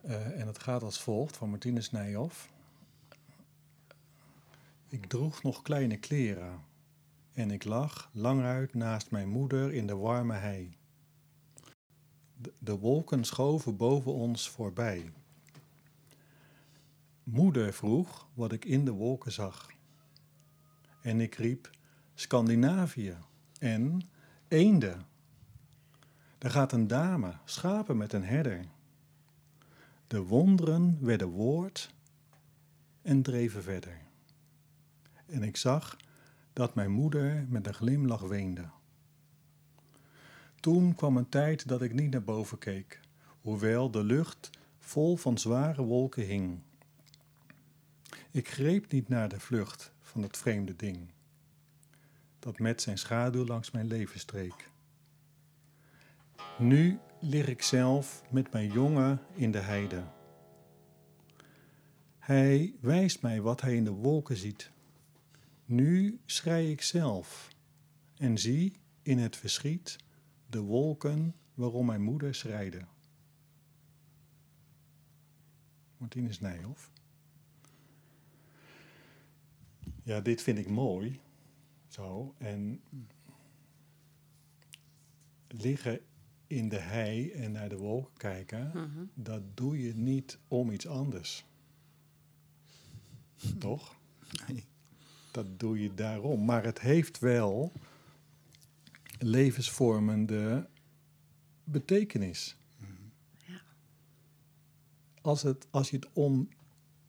[0.02, 2.50] Eh, en het gaat als volgt van Martinus Nijhoff.
[4.90, 6.62] Ik droeg nog kleine kleren.
[7.34, 10.78] En ik lag lang uit naast mijn moeder in de warme hei.
[12.42, 15.12] De, de wolken schoven boven ons voorbij.
[17.28, 19.70] Moeder vroeg wat ik in de wolken zag.
[21.02, 21.70] En ik riep
[22.14, 23.18] Scandinavië
[23.60, 24.02] en
[24.48, 25.06] eenden.
[26.38, 28.66] Er gaat een dame, schapen met een herder.
[30.08, 31.94] De wonderen werden woord
[33.02, 34.02] en dreven verder.
[35.26, 35.98] En ik zag
[36.54, 38.70] dat mijn moeder met een glimlach weende.
[40.60, 43.00] Toen kwam een tijd dat ik niet naar boven keek,
[43.42, 44.50] hoewel de lucht
[44.80, 46.60] vol van zware wolken hing.
[48.38, 51.12] Ik greep niet naar de vlucht van het vreemde ding,
[52.40, 54.70] dat met zijn schaduw langs mijn leven streek.
[56.58, 60.04] Nu lig ik zelf met mijn jongen in de heide.
[62.18, 64.72] Hij wijst mij wat hij in de wolken ziet.
[65.66, 67.48] Nu schrei ik zelf
[68.18, 69.98] en zie in het verschiet
[70.50, 72.86] de wolken waarom mijn moeder schreide.
[75.98, 76.96] Martinus Nijhoff.
[80.08, 81.20] Ja, dit vind ik mooi.
[81.88, 82.34] Zo.
[82.38, 82.82] En
[85.48, 86.00] liggen
[86.48, 89.06] in de hei en naar de wolken kijken, Mhm.
[89.14, 91.46] dat doe je niet om iets anders.
[93.60, 93.96] Toch?
[94.48, 94.64] Nee.
[95.32, 96.46] Dat doe je daarom.
[96.46, 97.72] Maar het heeft wel
[99.20, 100.70] levensvormende
[101.64, 102.58] betekenis.
[103.46, 103.62] Ja.
[105.22, 106.50] Als, het, als je het om,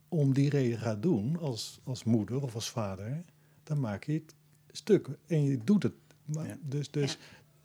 [0.09, 3.25] om die reden gaat doen, als, als moeder of als vader,
[3.63, 4.35] dan maak je het
[4.71, 5.09] stuk.
[5.27, 5.95] En je doet het.
[6.25, 6.59] Maar, Ja.
[6.63, 7.19] Dus, dus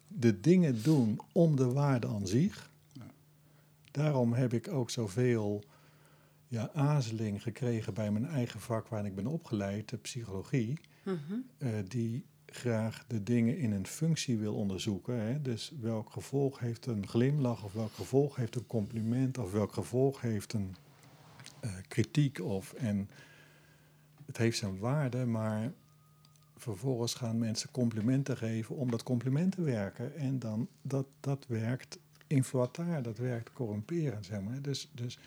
[0.08, 2.72] de dingen doen om de waarde aan zich.
[2.91, 3.06] Ja.
[3.91, 5.64] Daarom heb ik ook zoveel
[6.48, 11.34] ja, aarzeling gekregen bij mijn eigen vak waar ik ben opgeleid, de psychologie Mhm.
[11.58, 15.20] eh, die graag de dingen in een functie wil onderzoeken.
[15.22, 15.41] Hè?
[15.41, 20.22] Dus welk gevolg heeft een glimlach, of welk gevolg heeft een compliment, of welk gevolg
[20.22, 20.76] heeft een
[21.64, 22.39] eh, kritiek.
[22.39, 23.09] Of, en
[24.26, 25.72] het heeft zijn waarde, maar
[26.57, 30.16] vervolgens gaan mensen complimenten geven omdat complimenten werken.
[30.16, 34.61] En dan, dat, dat werkt inflataar, dat werkt corrumperend, zeg maar.
[34.61, 35.20] Dus, dus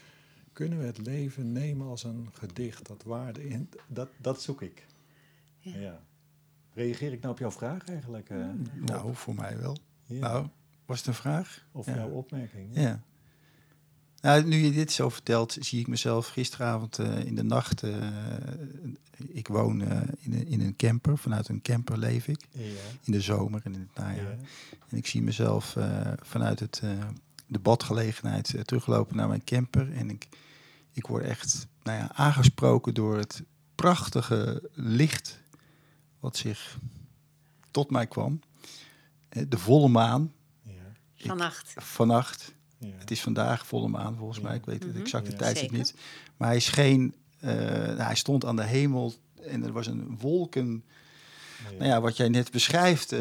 [0.53, 4.87] kunnen we het leven nemen als een gedicht, dat waarde in, dat, dat zoek ik.
[5.59, 5.79] Ja.
[5.79, 6.01] Ja.
[6.73, 8.31] Reageer ik nou op jouw vraag eigenlijk?
[8.31, 8.49] eh?
[8.75, 9.77] Nou, voor mij wel.
[10.05, 10.19] Ja.
[10.21, 10.47] Nou,
[10.87, 11.67] was het een vraag?
[11.73, 11.95] of ja.
[11.95, 12.69] jouw opmerking?
[12.73, 13.03] Ja.
[14.27, 17.83] Nou, nu je dit zo vertelt, zie ik mezelf gisteravond eh, in de nacht.
[17.83, 17.97] eh,
[19.29, 22.47] ik woon eh, in, een, in een camper, vanuit een camper leef ik.
[22.51, 22.63] Ja.
[23.03, 24.31] In de zomer en in het najaar.
[24.31, 24.37] Ja.
[24.89, 26.91] En ik zie mezelf eh, vanuit het, eh,
[27.47, 29.93] de badgelegenheid teruglopen naar mijn camper.
[29.93, 30.29] En ik,
[30.93, 33.43] ik word echt nou ja, aangesproken door het
[33.75, 35.41] prachtige licht
[36.21, 36.79] wat zich
[37.71, 38.41] tot mij kwam.
[39.49, 40.73] De volle maan Ja.
[41.15, 41.73] Ik- Vannacht.
[41.77, 42.55] vannacht.
[42.79, 42.89] Ja.
[42.99, 44.57] Het is vandaag volle maan volgens mij.
[44.57, 45.01] Ik weet het Mhm.
[45.01, 45.37] exacte Ja.
[45.37, 45.95] tijdstip niet.
[46.37, 50.85] Maar hij scheen, eh, nou, hij stond aan de hemel en er was een wolken.
[51.65, 51.71] Ja.
[51.79, 53.21] Nou ja, wat jij net beschrijft, eh,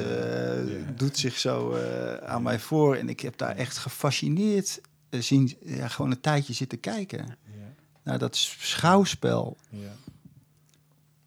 [0.79, 0.91] Ja.
[0.95, 2.95] doet zich zo eh, aan mij voor.
[2.95, 7.25] En ik heb daar echt gefascineerd zien, ja, gewoon een tijdje zitten kijken.
[7.27, 7.73] Ja.
[8.03, 9.95] Naar dat schouwspel Ja.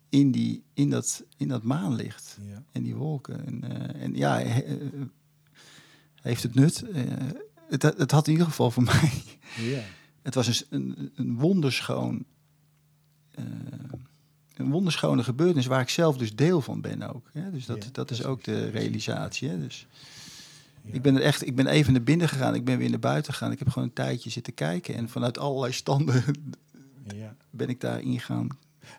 [0.08, 2.38] in, die, in, dat, in dat maanlicht.
[2.48, 2.62] Ja.
[2.72, 3.46] En die wolken.
[3.46, 3.62] En,
[3.94, 4.78] eh, en ja, he-
[6.22, 6.84] heeft het nut?
[7.68, 9.22] Het, het had in ieder geval voor mij.
[10.22, 12.24] Het was een, s- een, een wonderschoon.
[13.34, 13.44] eh,
[14.56, 17.30] een wonderschone gebeurtenis waar ik zelf dus deel van ben ook.
[17.32, 17.50] Hè?
[17.50, 19.48] Dus dat, Ja, dat is ook de realisatie.
[19.48, 19.58] Hè?
[19.58, 19.86] Dus
[20.82, 20.94] Ja.
[20.94, 23.32] ik ben er echt, ik ben even naar binnen gegaan, ik ben weer naar buiten
[23.32, 23.52] gegaan.
[23.52, 26.24] Ik heb gewoon een tijdje zitten kijken en vanuit allerlei standen
[27.14, 27.34] Ja.
[27.50, 28.48] ben ik daarin gaan.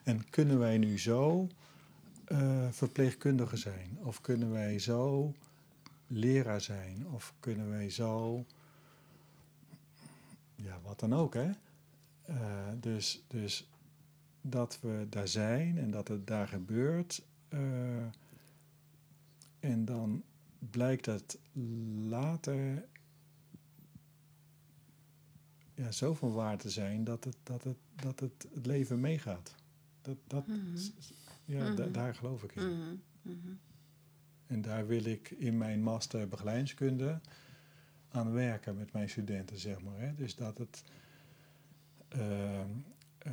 [0.04, 1.48] En kunnen wij nu zo
[2.26, 3.98] eh verpleegkundige zijn?
[4.04, 5.34] Of kunnen wij zo
[6.08, 7.06] leraar zijn?
[7.12, 8.46] Of kunnen wij zo...
[10.64, 11.50] Ja, wat dan ook, hè?
[12.22, 13.70] Eh, dus, dus
[14.42, 17.22] dat we daar zijn en dat het daar gebeurt.
[17.50, 18.06] eh,
[19.60, 20.24] en dan
[20.72, 21.40] blijkt het
[22.08, 22.86] later
[25.76, 29.56] ja, zo van waar te zijn dat het, dat het, dat het, het leven meegaat.
[30.02, 30.78] Dat, dat, Mhm.
[31.46, 31.92] ja, Mhm.
[31.92, 33.02] daar geloof ik in.
[33.22, 33.38] Mhm.
[34.48, 37.20] En daar wil ik in mijn master begeleidingskunde
[38.12, 40.00] aan werken met mijn studenten, zeg maar.
[40.00, 40.16] Hè.
[40.16, 40.84] Dus dat het...
[42.08, 42.70] ehm,
[43.18, 43.32] eh,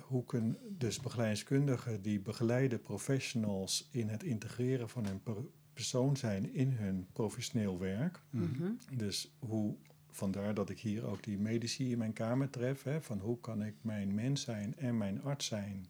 [0.00, 6.54] hoe kunnen dus begeleidingskundigen die begeleiden professionals in het integreren van hun per- persoon zijn
[6.54, 8.20] in hun professioneel werk.
[8.30, 8.70] Mhm.
[8.96, 9.74] Dus hoe,
[10.10, 12.82] vandaar dat ik hier ook die medici in mijn kamer tref.
[12.82, 15.86] Hè, van hoe kan ik mijn mens zijn en mijn arts zijn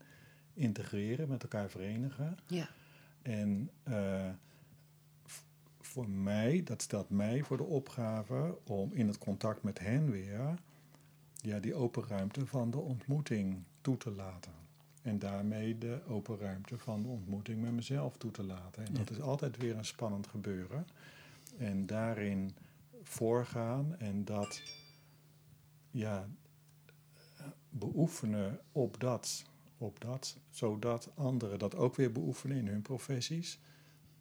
[0.55, 2.37] integreren, met elkaar verenigen.
[2.47, 2.69] Ja.
[3.23, 4.29] En eh,
[5.93, 10.55] voor mij, dat stelt mij voor de opgave om in het contact met hen weer
[11.37, 14.53] ja, die open ruimte van de ontmoeting toe te laten.
[15.03, 18.87] En daarmee de open ruimte van de ontmoeting met mezelf toe te laten.
[18.87, 20.87] En dat is altijd weer een spannend gebeuren.
[21.59, 22.51] En daarin
[23.03, 24.63] voorgaan en dat
[25.91, 26.29] ja,
[27.71, 29.45] beoefenen op dat,
[29.79, 33.59] op dat, zodat anderen dat ook weer beoefenen in hun professies.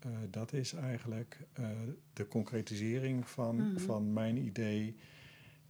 [0.06, 1.70] Uh, dat is eigenlijk uh,
[2.14, 3.80] de concretisering van, mm -hmm.
[3.80, 4.95] van mijn idee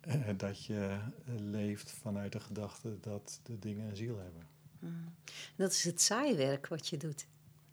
[0.08, 4.48] uh, dat je leeft vanuit de gedachte dat de dingen een ziel hebben.
[4.80, 5.14] Mm.
[5.56, 7.28] Dat is het zaaiwerk wat je doet.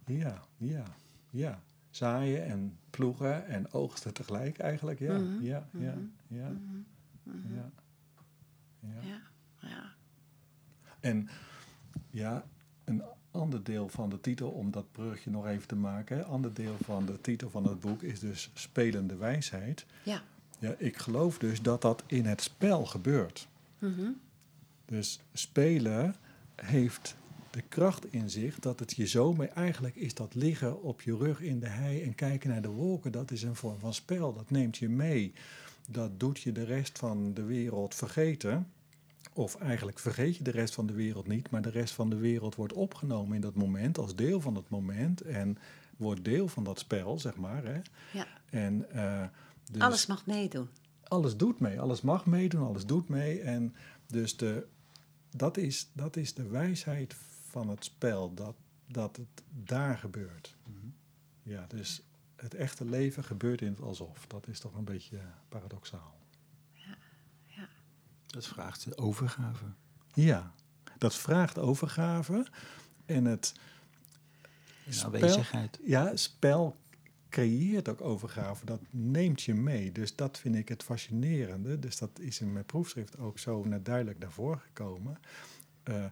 [0.07, 0.85] Ja, ja,
[1.31, 1.63] ja.
[1.91, 5.19] Zaaien en ploegen en oogsten tegelijk eigenlijk, ja.
[5.19, 5.43] Mm -hmm.
[5.45, 5.95] ja, ja,
[6.29, 6.53] ja,
[7.25, 7.71] ja,
[8.81, 8.91] ja.
[9.01, 9.21] ja,
[9.59, 9.95] ja.
[11.01, 11.29] En
[12.11, 12.45] ja,
[12.85, 16.77] een ander deel van de titel, om dat brugje nog even te maken, ander deel
[16.83, 19.87] van de titel van het boek is dus Spelende wijsheid.
[20.03, 20.23] Ja.
[20.59, 23.49] Ja, ik geloof dus dat dat in het spel gebeurt.
[23.79, 24.21] Mm
[24.85, 26.15] Dus spelen
[26.55, 27.17] heeft
[27.51, 31.17] de kracht in zich dat het je zo mee eigenlijk is dat liggen op je
[31.17, 34.35] rug in de hei en kijken naar de wolken, dat is een vorm van spel.
[34.35, 35.33] Dat neemt je mee.
[35.89, 38.67] Dat doet je de rest van de wereld vergeten.
[39.39, 42.17] Of eigenlijk vergeet je de rest van de wereld niet, maar de rest van de
[42.17, 45.59] wereld wordt opgenomen in dat moment als deel van het moment en
[45.97, 47.65] wordt deel van dat spel, zeg maar.
[47.65, 47.81] Hè?
[48.13, 48.27] Ja.
[48.51, 49.25] En, uh,
[49.73, 50.69] dus alles mag meedoen.
[51.03, 53.41] Alles doet mee, alles mag meedoen, alles doet mee.
[53.41, 53.75] En
[54.07, 54.67] dus de,
[55.31, 57.15] dat, is, dat is de wijsheid
[57.49, 58.55] van het spel, dat,
[58.87, 60.57] dat het daar gebeurt.
[60.63, 60.95] -hmm.
[61.43, 62.03] Ja, dus
[62.37, 64.27] het echte leven gebeurt in het alsof.
[64.27, 66.18] Dat is toch een beetje paradoxaal.
[68.29, 69.65] Dat vraagt overgave.
[70.15, 70.53] Ja,
[70.99, 72.47] dat vraagt overgave.
[73.07, 73.55] En het
[74.89, 75.79] spel, aanwezigheid.
[75.85, 76.77] Ja, spel
[77.29, 78.65] creëert ook overgave.
[78.65, 79.93] Dat neemt je mee.
[79.93, 81.79] Dus dat vind ik het fascinerende.
[81.79, 85.19] Dus dat is in mijn proefschrift ook zo naar duidelijk naar voren gekomen.
[85.85, 86.05] Uh,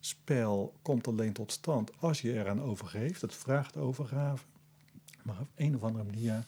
[0.00, 3.20] spel komt alleen tot stand als je eraan overgeeft.
[3.20, 4.44] Het vraagt overgave.
[5.22, 6.44] Maar op een of andere manier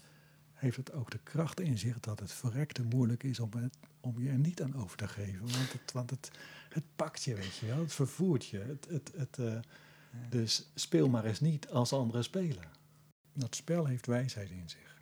[0.62, 4.22] heeft het ook de kracht in zich dat het verrekte moeilijk is om, het, om
[4.22, 5.40] je er niet aan over te geven.
[5.40, 6.30] Want het, want het,
[6.68, 7.78] het pakt je, weet je wel.
[7.78, 8.58] Het vervoert je.
[8.58, 9.60] Het, het, het, uh, ja.
[10.30, 12.70] Dus speel maar eens niet als anderen spelen.
[13.32, 15.00] Dat spel heeft wijsheid in zich.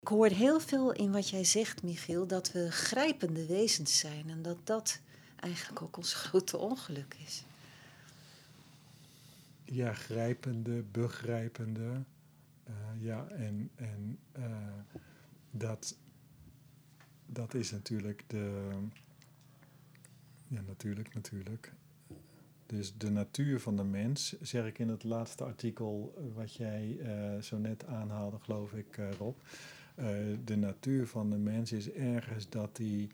[0.00, 4.42] Ik hoor heel veel in wat jij zegt, Michiel, dat we grijpende wezens zijn en
[4.42, 5.00] dat dat
[5.36, 7.44] eigenlijk ook ons grote ongeluk is
[9.70, 12.02] ja, grijpende, begrijpende.
[12.68, 14.44] Uh, ja, en, en uh,
[15.50, 15.96] dat,
[17.26, 18.70] dat is natuurlijk de.
[20.46, 21.72] Ja, natuurlijk, natuurlijk.
[22.66, 26.98] Dus de natuur van de mens, zeg ik in het laatste artikel wat jij
[27.42, 29.36] zo net aanhaalde, geloof ik, Rob.
[30.44, 33.10] de natuur van de mens is ergens dat hij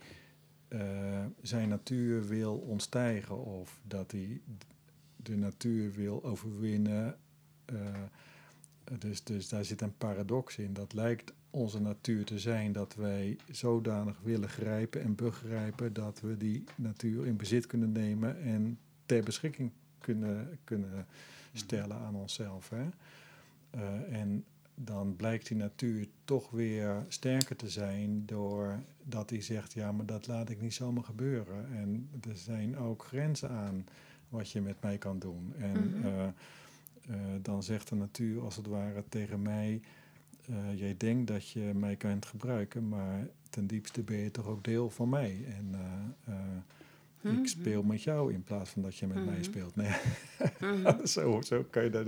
[1.42, 4.40] zijn natuur wil ontstijgen of dat hij
[5.26, 7.16] de natuur wil overwinnen.
[7.72, 7.78] Uh,
[8.98, 10.72] dus, dus daar zit een paradox in.
[10.72, 16.36] Dat lijkt onze natuur te zijn dat wij zodanig willen grijpen en begrijpen dat we
[16.36, 21.06] die natuur in bezit kunnen nemen en ter beschikking kunnen, kunnen
[21.52, 22.68] stellen aan onszelf.
[22.68, 22.88] Hè?
[23.74, 29.92] Uh, en dan blijkt die natuur toch weer sterker te zijn doordat hij zegt, ja,
[29.92, 31.72] maar dat laat ik niet zomaar gebeuren.
[31.72, 33.86] En er zijn ook grenzen aan
[34.28, 35.54] wat je met mij kan doen.
[35.58, 36.04] En mm -hmm.
[36.04, 36.26] uh,
[37.10, 39.80] uh, dan zegt de natuur als het ware tegen mij:
[40.50, 44.64] uh, Jij denkt dat je mij kunt gebruiken, maar ten diepste ben je toch ook
[44.64, 45.44] deel van mij.
[45.56, 46.64] En mm
[47.20, 49.32] ik speel met jou in plaats van dat je met mm -hmm.
[49.32, 49.76] mij speelt.
[49.76, 49.94] Nee.
[51.14, 52.04] zo, zo kan je daar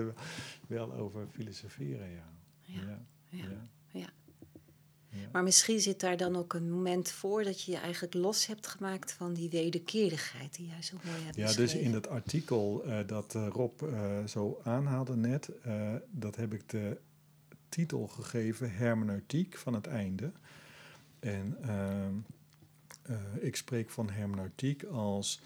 [0.66, 2.30] wel over filosoferen, ja.
[2.60, 2.80] ja.
[3.28, 3.44] ja.
[3.48, 3.68] ja.
[5.11, 5.28] Ja.
[5.32, 8.66] Maar misschien zit daar dan ook een moment voor dat je je eigenlijk los hebt
[8.66, 12.98] gemaakt van die wederkerigheid die jij zo mooi hebt Ja, dus in dat artikel uh,
[13.06, 15.50] dat uh, Rob uh, zo aanhaalde net,
[16.11, 17.00] dat heb ik de
[17.68, 20.32] titel gegeven Hermeneutiek van het einde.
[21.20, 22.14] En ehm,
[23.40, 25.40] ik spreek van hermeneutiek als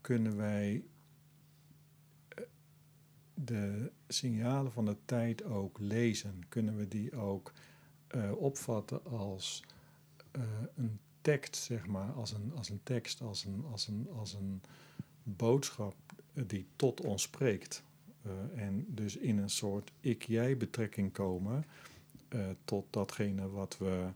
[0.00, 0.82] kunnen wij
[3.34, 6.42] de signalen van de tijd ook lezen?
[6.48, 7.52] Kunnen we die ook
[8.14, 9.64] uh, opvatten als
[10.36, 10.42] uh,
[10.76, 14.62] een tekst, zeg maar, als een, als een tekst, als een, als een, als een
[15.22, 15.94] boodschap
[16.32, 17.82] die tot ons spreekt.
[18.26, 21.64] Uh, en dus in een soort ik-jij betrekking komen
[22.64, 24.08] tot datgene wat we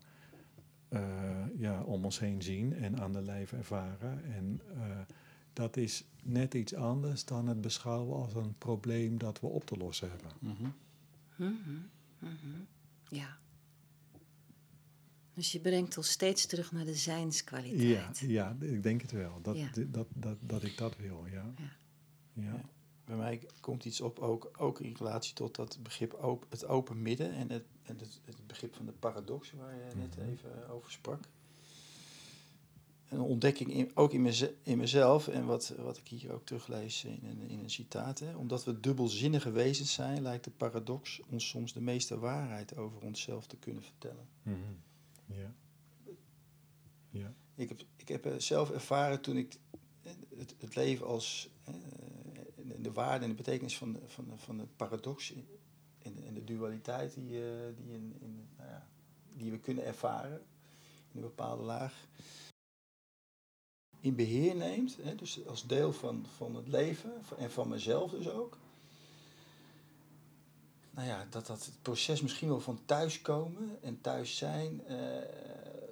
[1.57, 4.25] ja, om ons heen zien en aan de lijf ervaren.
[4.25, 4.61] En
[5.53, 9.77] dat is net iets anders dan het beschouwen als een probleem dat we op te
[9.77, 10.31] lossen hebben.
[10.39, 10.75] Mm -hmm.
[11.37, 11.59] Mm
[12.21, 12.67] -hmm.
[13.09, 13.39] Ja.
[15.35, 18.19] Dus je brengt ons steeds terug naar de Ja, zijnskwaliteit.
[18.19, 19.39] ja, ik denk het wel.
[19.43, 19.71] Dat, Ja.
[19.89, 21.53] dat, dat, dat ik dat wil, ja.
[21.57, 21.65] Ja.
[22.33, 22.43] Ja.
[22.43, 22.61] Ja.
[23.05, 27.03] Bij mij komt iets op, ook, ook in relatie tot dat begrip op, het open
[27.03, 30.29] midden en, het, en het, het begrip van de paradox waar je net Mhm.
[30.29, 31.21] even over sprak.
[33.09, 37.05] Een ontdekking in, ook in, meze- in mezelf en wat, wat ik hier ook teruglees
[37.05, 38.19] in een, in een citaat.
[38.19, 38.35] Hè.
[38.37, 43.47] Omdat we dubbelzinnige wezens zijn, lijkt de paradox ons soms de meeste waarheid over onszelf
[43.47, 44.27] te kunnen vertellen.
[44.43, 44.57] Mhm.
[45.27, 45.55] Ja.
[47.11, 47.35] Ja.
[47.55, 49.57] Ik heb, ik heb eh, zelf ervaren toen ik
[50.03, 51.75] eh, het, het leven als eh,
[52.79, 55.33] de waarde en de betekenis van van van de paradox
[55.99, 57.29] en de, de dualiteit die,
[57.75, 58.89] die, in, in, nou ja,
[59.33, 60.43] die we kunnen ervaren
[61.11, 62.09] in een bepaalde laag
[64.05, 68.29] in beheer neemt, hè, dus als deel van, van het leven en van mezelf dus
[68.29, 68.59] ook.
[70.95, 74.97] Nou ja, dat dat het proces misschien wel van thuiskomen en thuis zijn eh,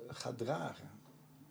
[0.09, 0.91] gaat dragen.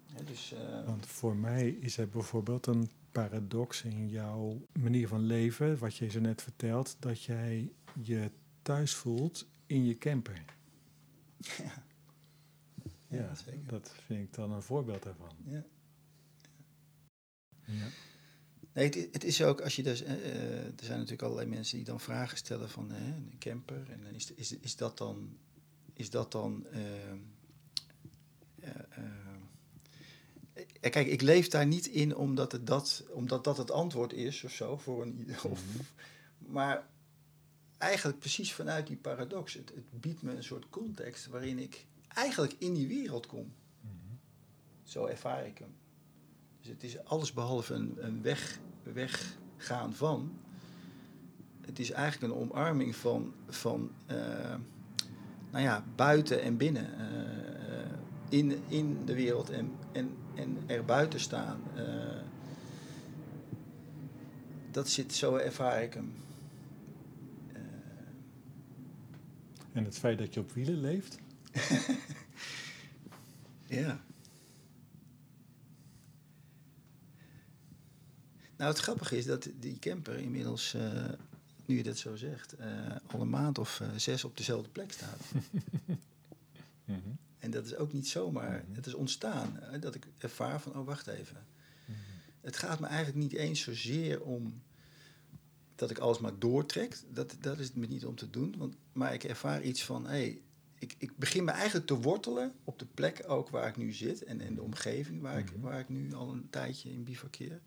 [0.06, 5.22] Hè, dus, eh, Want voor mij is er bijvoorbeeld een paradox in jouw manier van
[5.26, 7.72] leven, wat je zo net vertelt, dat jij
[8.02, 8.32] je
[8.62, 10.44] thuis voelt in je camper.
[11.38, 11.84] ja,
[13.08, 13.68] Ja, Ja, zeker.
[13.68, 15.36] dat vind ik dan een voorbeeld daarvan.
[15.46, 15.64] ja.
[17.66, 17.88] Ja.
[18.74, 20.02] Nee, het, het is ook als je dus.
[20.04, 23.90] eh, eh, er zijn natuurlijk allerlei mensen die dan vragen stellen van hè, een camper.
[23.92, 25.38] En dan is, is, is dat dan.
[25.94, 26.66] Is dat dan.
[26.72, 29.04] eh, eh, eh,
[30.82, 34.44] eh, kijk, ik leef daar niet in omdat, het dat, omdat dat het antwoord is
[34.44, 34.78] of zo.
[34.78, 35.62] Voor een, ieder- of,
[36.38, 36.88] maar
[37.78, 39.54] eigenlijk precies vanuit die paradox.
[39.54, 43.54] Het, het biedt me een soort context waarin ik eigenlijk in die wereld kom.
[43.82, 43.94] Mhm.
[44.84, 45.76] Zo ervaar ik hem.
[46.62, 50.32] Dus het is alles behalve een, een weg, weggaan van.
[51.62, 54.56] Het is eigenlijk een omarming van, van eh,
[55.52, 57.00] nou ja, buiten en binnen.
[57.00, 57.90] eh,
[58.30, 61.62] in, in de wereld en, en, en er buiten staan.
[61.76, 62.20] eh.
[64.72, 66.14] dat zit, zo ervaar ik hem.
[69.74, 71.18] En het feit dat je op wielen leeft,
[73.68, 74.00] Ja.
[78.62, 81.10] Nou, het grappige is dat die camper inmiddels, eh,
[81.66, 84.92] nu je dat zo zegt, eh, al een maand of eh, zes op dezelfde plek
[84.92, 85.20] staat.
[86.86, 87.00] Mhm.
[87.40, 88.76] En dat is ook niet zomaar, Mhm.
[88.76, 89.58] het is ontstaan.
[89.60, 91.46] hè, dat ik ervaar van, oh wacht even.
[91.86, 91.98] Mhm.
[92.42, 94.62] Het gaat me eigenlijk niet eens zozeer om
[95.76, 96.98] dat ik alles maar doortrek.
[97.14, 98.56] Dat, dat is het me niet om te doen.
[98.58, 100.42] Want, maar ik ervaar iets van, hé, hey,
[100.80, 104.24] ik, ik begin me eigenlijk te wortelen op de plek ook waar ik nu zit.
[104.24, 105.62] En in de omgeving waar, ik, Mhm.
[105.62, 107.62] waar ik nu al een tijdje in bivakkeer.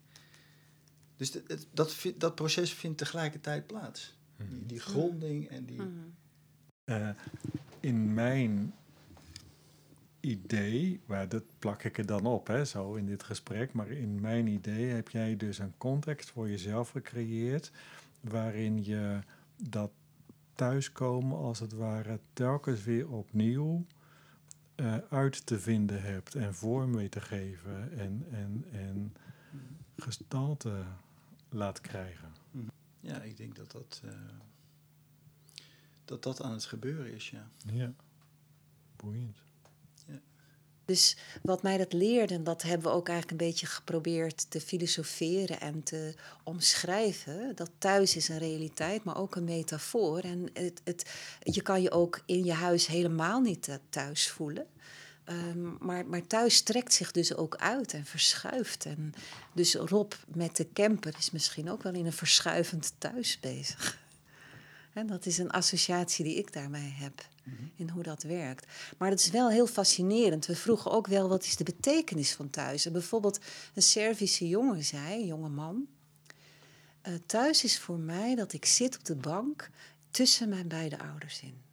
[1.16, 1.38] Dus
[1.72, 4.16] dat, dat proces vindt tegelijkertijd plaats.
[4.48, 5.82] Die, die gronding en die...
[5.82, 5.90] Mhm.
[6.84, 7.08] Eh,
[7.80, 8.74] in mijn
[10.20, 14.20] idee, waar dat plak ik er dan op, hè, zo in dit gesprek, maar in
[14.20, 17.70] mijn idee heb jij dus een context voor jezelf gecreëerd
[18.20, 19.18] waarin je
[19.56, 19.90] dat
[20.54, 23.86] thuiskomen als het ware telkens weer opnieuw
[24.74, 29.14] eh, uit te vinden hebt en vorm weer te geven en, en, en
[29.96, 30.84] gestalte
[31.54, 32.32] laat krijgen.
[33.00, 34.10] Ja, ik denk dat dat, eh,
[36.04, 37.50] dat dat aan het gebeuren is, ja.
[37.72, 37.92] Ja,
[38.96, 39.44] boeiend.
[40.84, 44.60] Dus wat mij dat leerde, en dat hebben we ook eigenlijk een beetje geprobeerd te
[44.60, 47.56] filosoferen en te omschrijven.
[47.56, 50.20] Dat thuis is een realiteit, maar ook een metafoor.
[50.20, 54.66] En het, het, je kan je ook in je huis helemaal niet eh, thuis voelen.
[55.24, 58.84] Ehm, maar, maar thuis trekt zich dus ook uit en verschuift.
[58.84, 59.14] En
[59.52, 64.02] dus Rob met de camper is misschien ook wel in een verschuivend thuis bezig.
[64.92, 67.26] En dat is een associatie die ik daarmee heb
[67.76, 68.66] in hoe dat werkt.
[68.98, 70.46] Maar het is wel heel fascinerend.
[70.46, 72.86] We vroegen ook wel wat is de betekenis van thuis.
[72.86, 73.38] En bijvoorbeeld
[73.74, 75.86] een Servische jongen zei, een jonge man.
[77.02, 79.70] eh, thuis is voor mij dat ik zit op de bank
[80.10, 81.63] tussen mijn beide ouders in.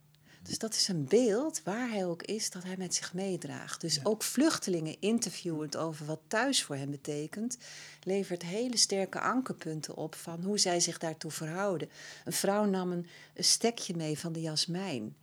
[0.44, 3.82] Dus dat is een beeld, waar hij ook is, dat hij met zich meedraagt.
[3.82, 7.58] Dus ook vluchtelingen interviewend over wat thuis voor hen betekent,
[8.04, 11.90] levert hele sterke ankerpunten op van hoe zij zich daartoe verhouden.
[12.26, 15.16] Een vrouw nam een, een stekje mee van de jasmijn.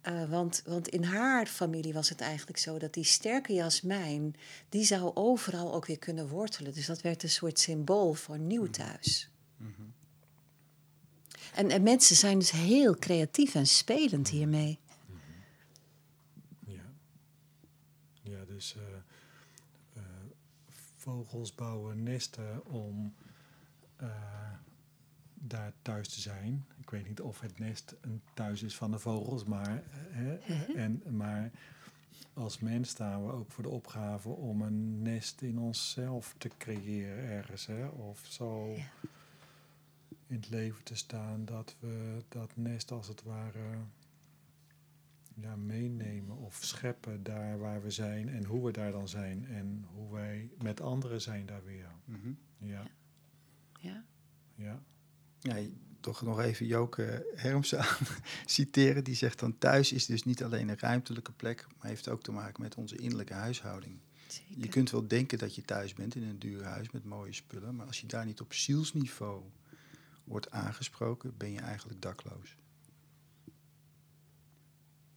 [0.00, 4.36] Eh, want, want in haar familie was het eigenlijk zo dat die sterke jasmijn,
[4.68, 6.74] die zou overal ook weer kunnen wortelen.
[6.74, 9.28] Dus dat werd een soort symbool voor nieuw thuis.
[11.54, 14.78] En, en mensen zijn dus heel creatief en spelend hiermee.
[16.66, 16.82] Ja.
[18.22, 18.82] Ja, dus eh,
[19.92, 20.02] eh,
[20.96, 23.14] vogels bouwen nesten om
[23.96, 24.08] eh,
[25.34, 26.66] daar thuis te zijn.
[26.80, 30.34] Ik weet niet of het nest een thuis is van de vogels, maar, hè,
[30.84, 31.50] en, maar
[32.32, 37.24] als mens staan we ook voor de opgave om een nest in onszelf te creëren
[37.24, 37.66] ergens.
[37.66, 37.86] Hè?
[37.86, 38.90] Of zo Ja.
[40.26, 43.76] In het leven te staan dat we dat nest als het ware
[45.34, 49.84] ja, meenemen of scheppen daar waar we zijn en hoe we daar dan zijn en
[49.94, 51.90] hoe wij met anderen zijn daar weer.
[52.04, 52.32] Mhm.
[52.58, 52.82] Ja,
[53.80, 54.04] Ja.
[54.54, 54.82] ja.
[55.40, 55.68] Ja,
[56.00, 58.06] toch nog even Joke Hermsen aan
[58.46, 59.04] citeren.
[59.04, 62.32] Die zegt dan thuis is dus niet alleen een ruimtelijke plek, maar heeft ook te
[62.32, 63.98] maken met onze innerlijke huishouding.
[64.26, 64.54] Zeker.
[64.58, 67.76] Je kunt wel denken dat je thuis bent in een duur huis met mooie spullen,
[67.76, 69.42] maar als je daar niet op zielsniveau
[70.24, 72.56] wordt aangesproken, ben je eigenlijk dakloos,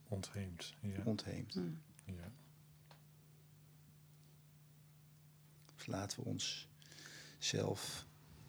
[0.08, 0.74] Ontheemd.
[0.80, 1.02] Ja.
[1.04, 1.54] ontheemd.
[1.54, 1.70] Hm.
[2.06, 2.32] ja.
[5.76, 6.68] Dus laten we ons
[7.38, 8.06] zelf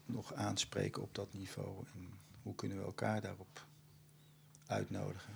[0.06, 2.08] nog aanspreken op dat niveau en
[2.42, 3.66] hoe kunnen we elkaar daarop
[4.66, 5.34] uitnodigen.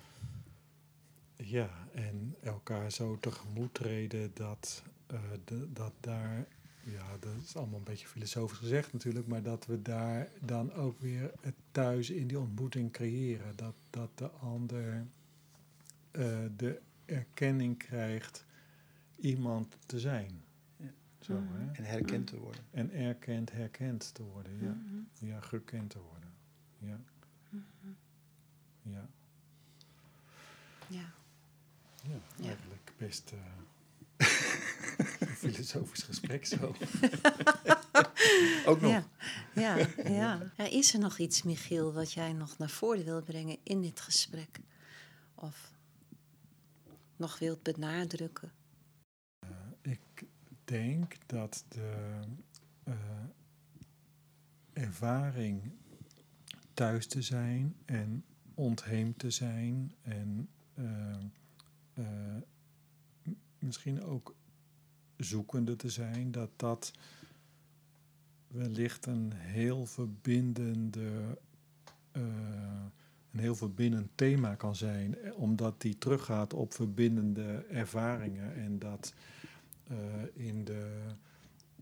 [1.37, 6.47] Ja, en elkaar zo tegemoet treden dat, eh, de, dat daar,
[6.85, 11.01] ja, dat is allemaal een beetje filosofisch gezegd natuurlijk, maar dat we daar dan ook
[11.01, 13.57] weer het thuis in die ontmoeting creëren.
[13.57, 15.07] Dat, dat de ander
[16.11, 18.45] eh, de erkenning krijgt
[19.21, 20.43] iemand te zijn.
[20.77, 20.91] Ja.
[21.21, 21.53] Zo, Mhm.
[21.61, 21.73] hè?
[21.73, 22.65] En herkend te worden.
[22.71, 24.71] En erkend, herkend te worden, ja.
[24.73, 25.27] Mhm.
[25.31, 26.31] Ja, gekend te worden.
[26.79, 27.01] Ja.
[28.83, 29.09] Ja.
[30.89, 31.11] Ja.
[32.03, 32.47] Ja, Ja.
[32.47, 33.39] eigenlijk best eh,
[34.19, 36.57] een filosofisch gesprek zo.
[38.67, 38.91] Ook nog.
[38.91, 39.05] Ja.
[39.55, 40.53] Ja, ja.
[40.57, 44.01] Ja, Is er nog iets, Michiel, wat jij nog naar voren wil brengen in dit
[44.01, 44.61] gesprek?
[45.35, 45.73] Of
[47.17, 48.53] nog wilt benadrukken?
[49.81, 50.25] Ik
[50.65, 52.21] denk dat de
[52.85, 52.95] eh,
[54.73, 55.73] ervaring
[56.75, 58.25] thuis te zijn en
[58.55, 61.15] ontheemd te zijn en eh,
[61.95, 62.43] eh,
[63.59, 64.35] misschien ook
[65.25, 66.93] zoekende te zijn, dat dat
[68.47, 71.39] wellicht een heel verbindende,
[72.13, 72.23] eh,
[73.33, 79.15] een heel verbindend thema kan zijn, omdat die teruggaat op verbindende ervaringen en dat
[79.89, 79.97] eh,
[80.47, 81.01] in de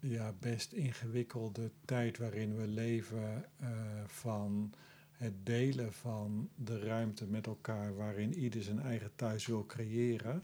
[0.01, 3.69] ja, best ingewikkelde tijd waarin we leven eh,
[4.07, 4.73] van
[5.13, 10.43] het delen van de ruimte met elkaar, waarin ieder zijn eigen thuis wil creëren,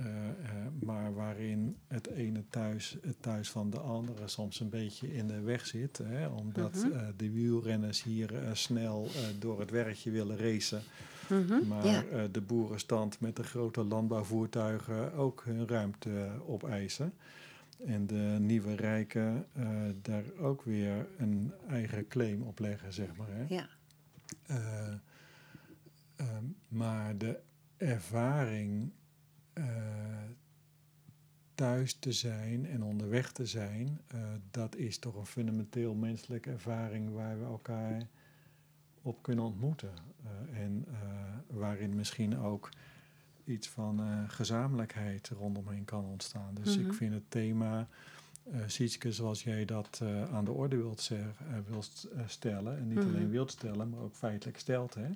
[0.00, 5.14] eh, eh, maar waarin het ene thuis, het thuis van de andere soms een beetje
[5.14, 6.92] in de weg zit, hè, omdat Mhm.
[6.92, 10.82] eh, de wielrenners hier snel door het werkje willen racen.
[11.28, 11.66] Mhm.
[11.68, 12.28] Maar ja.
[12.32, 17.12] de boerenstand met de grote landbouwvoertuigen ook hun ruimte opeisen.
[17.86, 19.46] En de nieuwe rijken
[20.02, 23.28] daar ook weer een eigen claim op leggen, zeg maar.
[23.30, 23.44] Hè?
[23.54, 23.68] ja.
[26.68, 27.38] Maar de
[27.76, 28.90] ervaring
[29.60, 30.30] eh,
[31.54, 37.10] thuis te zijn en onderweg te zijn, eh, dat is toch een fundamenteel menselijke ervaring
[37.14, 38.02] waar we elkaar
[39.02, 39.92] op kunnen ontmoeten.
[40.24, 40.84] Eh, en
[41.46, 42.68] waarin misschien ook
[43.44, 46.54] iets van gezamenlijkheid rondomheen kan ontstaan.
[46.54, 46.86] Dus Mhm.
[46.86, 47.88] ik vind het thema,
[48.52, 50.02] eh Sietske, zoals jij dat
[50.32, 51.10] aan de orde wilt,
[51.68, 53.06] wilt stellen, en niet Mhm.
[53.08, 55.08] alleen wilt stellen, maar ook feitelijk stelt, hè,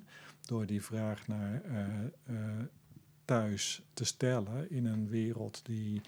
[0.45, 1.61] door die vraag naar
[3.25, 6.01] thuis te stellen in een wereld die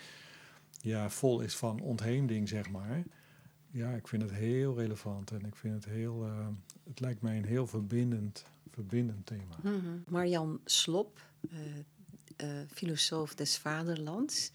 [0.81, 3.03] ja, vol is van ontheemding, zeg maar.
[3.71, 6.47] Ja, ik vind het heel relevant en ik vind het heel, eh,
[6.83, 9.55] het lijkt mij een heel verbindend, verbindend thema.
[9.61, 9.97] Mhm.
[10.07, 11.57] Marjan Slop, eh,
[12.35, 14.51] eh, filosoof des vaderlands,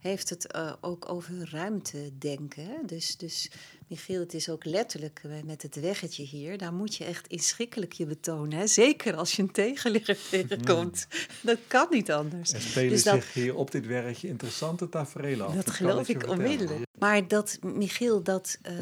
[0.00, 2.64] heeft het eh, ook over ruimtedenken.
[2.64, 2.74] hè.
[2.86, 3.50] Dus, dus
[3.86, 6.58] Michiel, het is ook letterlijk eh, met het weggetje hier.
[6.58, 8.58] Daar moet je echt inschikkelijk je betonen.
[8.58, 8.66] Hè?
[8.66, 11.06] Zeker als je een tegenligger tegenkomt.
[11.42, 12.52] Dat kan niet anders.
[12.52, 15.54] Er spelen Dus dat- zich hier op dit werkje interessante tafereelen af.
[15.54, 16.84] Dat geloof ik onmiddellijk.
[16.98, 18.74] Maar dat, Michiel, dat, eh,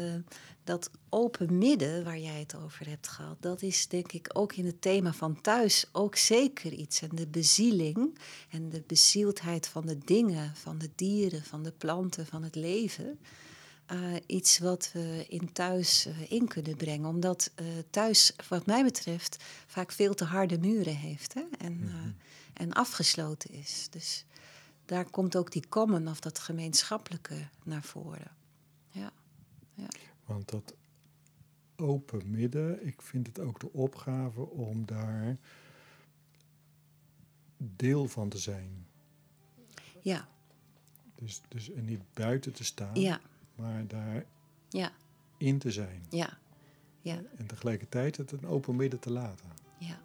[0.69, 4.65] dat open midden waar jij het over hebt gehad, dat is denk ik ook in
[4.65, 7.01] het thema van thuis ook zeker iets.
[7.01, 8.17] En de bezieling
[8.49, 13.19] en de bezieldheid van de dingen, van de dieren, van de planten, van het leven.
[13.85, 17.09] eh, iets wat we in thuis eh, in kunnen brengen.
[17.09, 21.43] Omdat eh, thuis, wat mij betreft, vaak veel te harde muren heeft hè?
[21.57, 23.87] En, eh, en afgesloten is.
[23.89, 24.25] Dus
[24.85, 28.31] daar komt ook die common of dat gemeenschappelijke naar voren.
[28.91, 29.11] Ja,
[30.29, 30.75] Want dat
[31.75, 35.37] open midden, ik vind het ook de opgave om daar
[37.57, 38.87] deel van te zijn.
[40.01, 40.27] ja,
[41.15, 43.21] Dus, dus er niet buiten te staan, ja,
[43.55, 44.25] maar daarin
[44.69, 44.91] ja,
[45.57, 46.05] te zijn.
[46.09, 46.37] ja,
[47.01, 49.47] ja, En tegelijkertijd het een open midden te laten.
[49.77, 49.99] ja.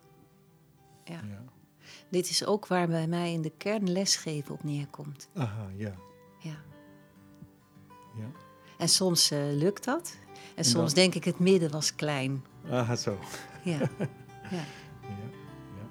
[1.04, 1.22] ja.
[1.24, 1.42] Ja.
[2.08, 5.28] Dit is ook waar bij mij in de kern lesgeven op neerkomt.
[5.34, 5.94] Aha, ja.
[6.38, 6.62] Ja.
[8.16, 8.30] ja.
[8.78, 10.16] En soms eh, lukt dat.
[10.34, 11.02] En, En soms dan?
[11.02, 12.44] denk ik het midden was klein.
[12.70, 13.18] Aha, zo.
[13.64, 13.78] Ja.
[13.78, 13.88] ja.
[14.50, 14.60] Ja,
[15.02, 15.28] ja,
[15.76, 15.86] ja.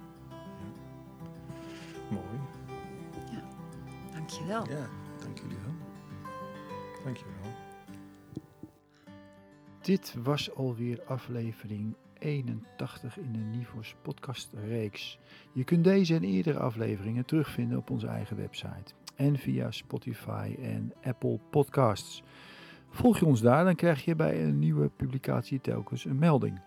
[2.09, 2.39] Mooi.
[4.13, 4.67] Dankjewel.
[4.69, 4.89] Ja,
[5.19, 5.73] dank jullie wel.
[7.03, 7.51] Dankjewel.
[9.81, 15.19] Dit was alweer aflevering 81 in de Nivos podcastreeks.
[15.51, 20.93] Je kunt deze en eerdere afleveringen terugvinden op onze eigen website en via Spotify en
[21.03, 22.23] Apple Podcasts.
[22.93, 26.61] Volg je ons daar, dan krijg je bij een nieuwe publicatie telkens een melding.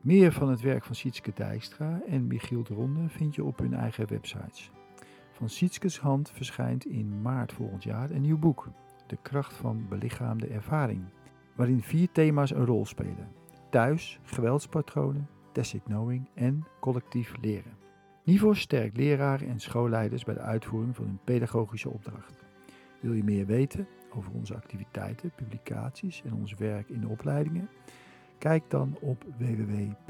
[0.00, 3.74] Meer van het werk van Sietske Dijkstra en Michiel de Ronde vind je op hun
[3.74, 4.70] eigen websites.
[5.32, 8.68] Van Sietskes hand verschijnt in maart volgend jaar een nieuw boek,
[9.06, 11.04] De kracht van belichaamde ervaring
[11.56, 13.28] waarin vier thema's een rol spelen:
[13.70, 17.76] thuis, geweldspatronen, tacit knowing en collectief leren.
[18.24, 22.44] Nivos sterkt leraren en schoolleiders bij de uitvoering van hun pedagogische opdracht.
[23.00, 23.88] Wil je meer weten
[24.18, 27.68] over onze activiteiten, publicaties en ons werk in de opleidingen?
[28.38, 30.08] Kijk dan op www.nivos.nl.